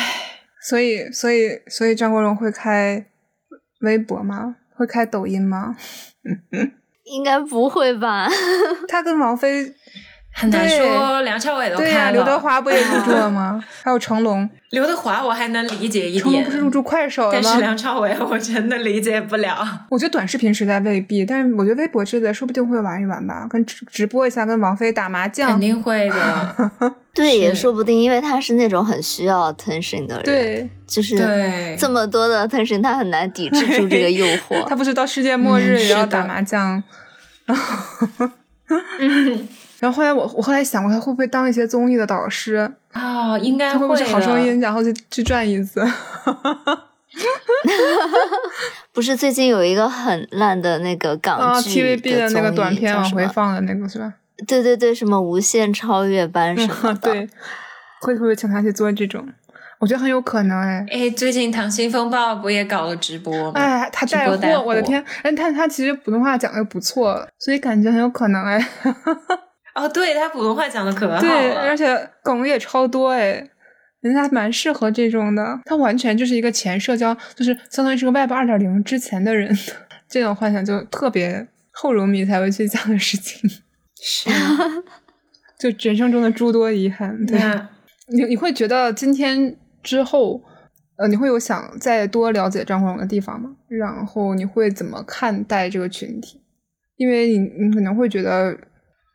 [0.67, 3.05] 所以所以所以张国荣会开
[3.81, 4.55] 微博吗？
[4.75, 5.77] 会开抖音吗？
[7.05, 8.27] 应该不会吧？
[8.89, 9.73] 他跟王菲。
[10.37, 13.63] 很难说，梁朝伟都开了，刘德华不也入驻了吗？
[13.81, 17.41] 还有成龙，刘德华我还能理解一点，成龙不是入驻快手了吗？
[17.41, 19.65] 但是梁朝伟我真的理解不了。
[19.89, 26.71] 我觉得短视频时代未必，但是我觉得微博这个说不定会玩一玩吧，跟直直播一下，跟王菲打麻将，肯定会的。
[27.15, 34.61] 对，也说不定，因为他是那种很需要 attention 的人，对，就是对这么多的 attention，他很难抵制住这个诱惑。
[34.67, 36.83] 他不是到世界末日也要打麻将，
[37.45, 38.07] 然后。
[39.79, 42.55] 然后后来我我后来想过他会不会当一些综艺的导师
[42.93, 43.37] 啊？
[43.39, 45.83] 应该会不会是好声音，然后去去转一次？
[48.93, 54.13] 不是最近有一个很烂的那个港剧 TVB 的那个短片往回放的那个是吧？
[54.47, 57.11] 对对对，什么无限超越班什么 的？
[57.11, 57.29] 对，
[58.01, 59.25] 会不会请他去做这种？
[59.79, 60.85] 我觉得很有可能哎。
[60.89, 63.53] 哎，最近《溏心风暴》不也搞了直播吗？
[63.55, 65.03] 哎，他带货，我的天！
[65.21, 68.57] 哎，他他其实普通话讲的不错，所以感觉很有可能哎。
[69.75, 73.45] 哦，对他普通话讲的可好了，对，而且梗也超多哎，
[73.99, 75.59] 人家蛮适合这种的。
[75.65, 79.53] 他完全就是一个前社交，就是相当于是个 Web 二点零之前的人，
[80.07, 83.49] 这种幻想就特别后荣迷才会去讲的事情，
[84.01, 84.29] 是，
[85.59, 87.25] 就人生中的诸多遗憾。
[87.25, 87.37] 对，
[88.07, 90.41] 你你会觉得今天之后，
[90.95, 93.49] 呃，你会有想再多了解张国荣的地方吗？
[93.67, 96.39] 然后你会怎么看待这个群体？
[96.95, 98.57] 因为你你可能会觉得。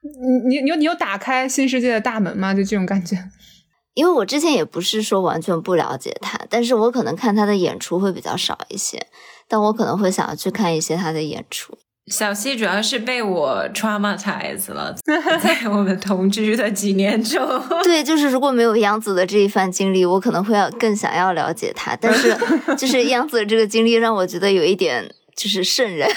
[0.02, 2.54] 你你你有你有打开新世界的大门吗？
[2.54, 3.16] 就这种感觉。
[3.94, 9.06] 因为我之前也不是说完全不了解他，但是我可能看他的演出会比较少一些，
[9.48, 11.76] 但我可能会想要去看一些他的演出。
[12.06, 14.94] 小溪主要是被我 traumatized 了，
[15.40, 17.40] 在我们同居的几年中。
[17.84, 21.94] 对，就是如果没有杨子的这一番经历，我可能会要更想要了解他。
[21.94, 22.34] 但是，
[22.76, 26.08] 就是杨子的这个经历让我觉得有一点就是渗人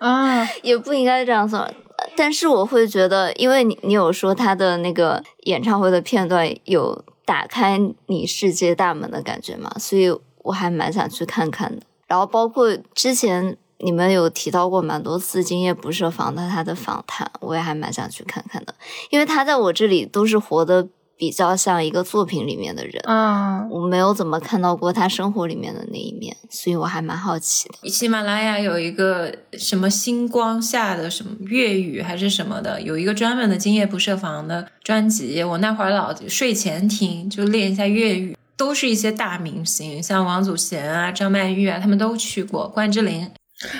[0.00, 1.70] 啊，也不应该这样说。
[2.16, 11.82] 但是我会觉得，因为你你有说他的那个演唱会的片段有打开你世界大门的感觉嘛，所以我还蛮想去看看的。
[12.06, 18.74] 然后包括之前你们有提到过蛮多次《今夜不设防》的他的访谈，我也还蛮想去看看的，
[19.10, 20.88] 因为他在我这里都是活的。
[21.16, 27.88] 比较像一个作品里面的人啊，我没有怎么看到过他生活里面的那一面，所以我还蛮好奇的。
[27.88, 38.36] 喜马拉雅有一个什么星光下的什么粤语还是什么的，有一个专门的今夜不设防的专辑，我那会儿老睡前听，就练一下粤语。
[38.58, 42.66] 都是一些大明星，像王祖贤啊、张曼玉啊，他们都去过。
[42.66, 43.30] 关之琳，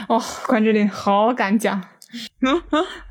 [0.06, 1.82] 哦，关之琳好敢讲。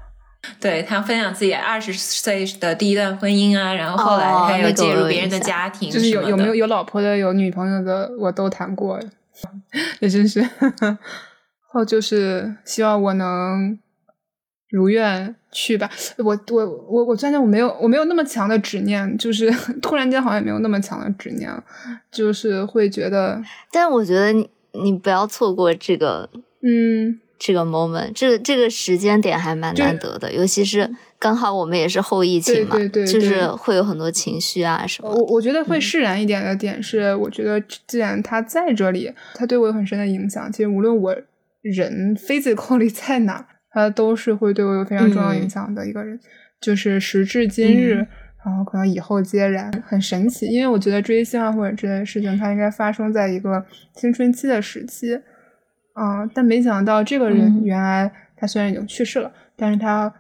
[0.60, 9.00] 对他分享自己二十岁的第一段婚姻啊，然后后来还有介入别人的家庭，就是有有没有有老婆的、有女朋友的，我都谈过，
[10.00, 10.48] 也真是。
[11.72, 13.78] 后就是希望我能
[14.70, 15.90] 如愿去吧。
[16.18, 19.52] 我我我我，现在我没有我没有那么强的执念，就是
[19.82, 21.64] 突然间好像也没有那么强的执念了，
[22.12, 23.42] 就是会觉得。
[23.72, 26.30] 但我觉得你你不要错过这个，
[26.62, 27.20] 嗯。
[27.38, 30.90] 这个 moment，这个这个时间点还蛮难得的，尤其是
[31.20, 35.10] 刚好我们也是后疫情嘛，就是会有很多情绪啊什么。
[35.10, 40.52] 我我觉得会释然一点的点是，我觉得既然他在这里，他对我有很深的影响。
[40.52, 41.16] 其实无论我
[41.62, 46.20] 人 physically 在哪，他都是会对我有非常重要影响的一个人。
[46.62, 47.96] 就是时至今日，
[48.44, 50.48] 然后可能以后皆然，很神奇。
[50.48, 53.64] 因为我觉得追星啊或者这件事情，它应该发生在一个
[53.94, 55.20] 青春期的时期。
[55.96, 56.30] 啊！
[56.34, 60.14] 但没想到这个人原来他虽然已经去世了，但是他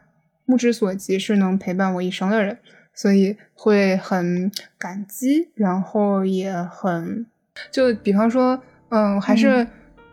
[0.46, 2.58] 目之所及是能陪伴我一生的人，
[2.94, 7.26] 所以会很感激，然后也很
[7.70, 8.58] 就比方说，
[8.90, 9.68] 嗯，还是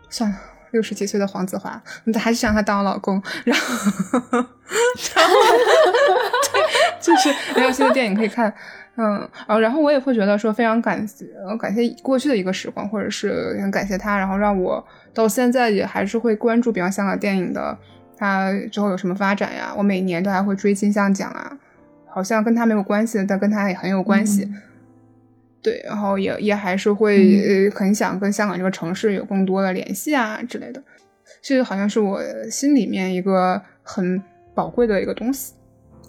[0.09, 0.37] 算了，
[0.71, 1.81] 六十几岁的黄子华，
[2.19, 3.75] 还是想他当我老公，然后，
[5.15, 5.35] 然后
[6.51, 6.61] 对，
[6.99, 8.53] 就是没有新的电影可以看。
[8.95, 11.25] 嗯，然后然后我也会觉得说非常感谢，
[11.59, 17.77] 感谢过去的一个时光，或者是很感谢他，然后让我到现在也还是会关注，比方香港电影的，
[18.17, 19.73] 它之后有什么发展呀？
[19.77, 21.57] 我每年都还会追金像奖啊，
[22.07, 24.49] 好像跟他没有关系，但跟他也很有关系。
[25.61, 30.83] 对，然后也也还是会呃很想跟香港这个城市有更多的联系啊之类的，
[31.41, 34.21] 这好像是我心里面一个很
[34.53, 35.53] 宝贵的一个东西。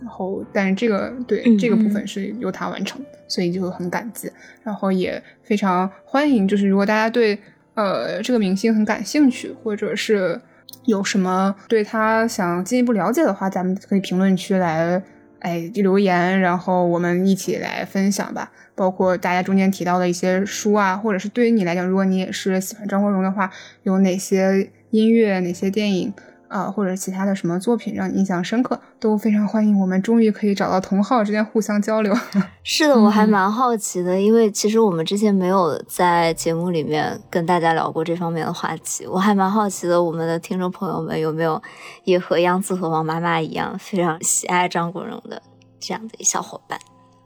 [0.01, 4.31] 然后，但是这个对这个部分是由他完成，所以就很感激。
[4.63, 7.39] 然后也非常欢迎，就是如果大家对
[7.75, 10.41] 呃这个明星很感兴趣，或者是
[10.87, 15.03] 有什么对他想进一步了解的话，咱们可以评论区来
[15.41, 18.51] 哎留言，然后我们一起来分享吧。
[18.77, 23.51] 包括大家中间提到的一些书啊，或者是对于你来讲，如果你也是喜欢张国荣的话，
[23.85, 26.13] 有哪些音乐、哪些电影？
[26.55, 29.77] 啊，或者其他的什么作品让你印象深刻，都非常欢迎。
[29.81, 32.15] 我们终于可以找到同好之间互相交流。
[32.63, 39.05] 是的，我还蛮好奇的，因为其实我们之前没有在节目里面跟大家聊过这方面的话题。
[39.05, 41.61] 我还蛮好奇的，我们的听众朋友们有没有
[42.05, 45.43] 也和杨子和王妈妈一样非常喜爱张国荣的
[45.81, 46.79] 这样的小伙伴？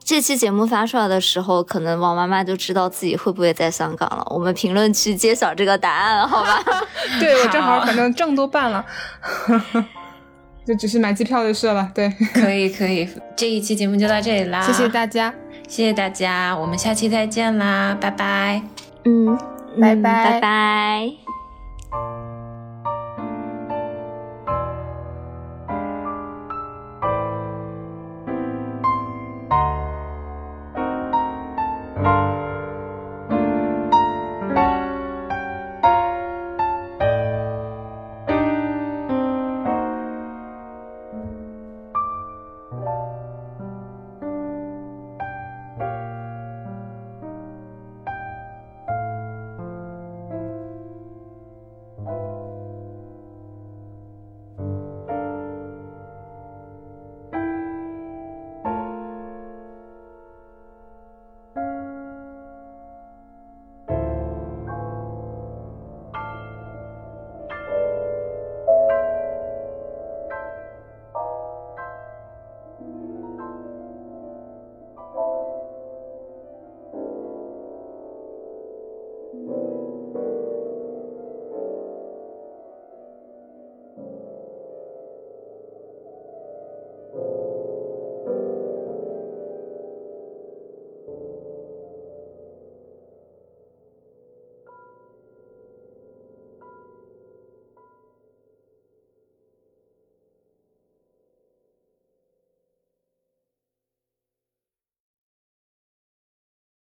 [0.09, 4.25] 这期节目发出来的时候，可能王妈妈就知道自己会不会在香港了。
[4.31, 6.63] 我们评论区揭晓这个答案，好吧？
[7.21, 8.83] 对我正好，反正证都办了，
[10.65, 11.91] 就只是买机票就是了。
[11.93, 13.07] 对，可以可以，
[13.37, 15.31] 这一期节目就到这里啦，谢谢大家，
[15.67, 18.63] 谢谢大家，我们下期再见啦，拜拜。
[19.05, 19.37] 嗯，
[19.79, 22.28] 拜拜拜拜。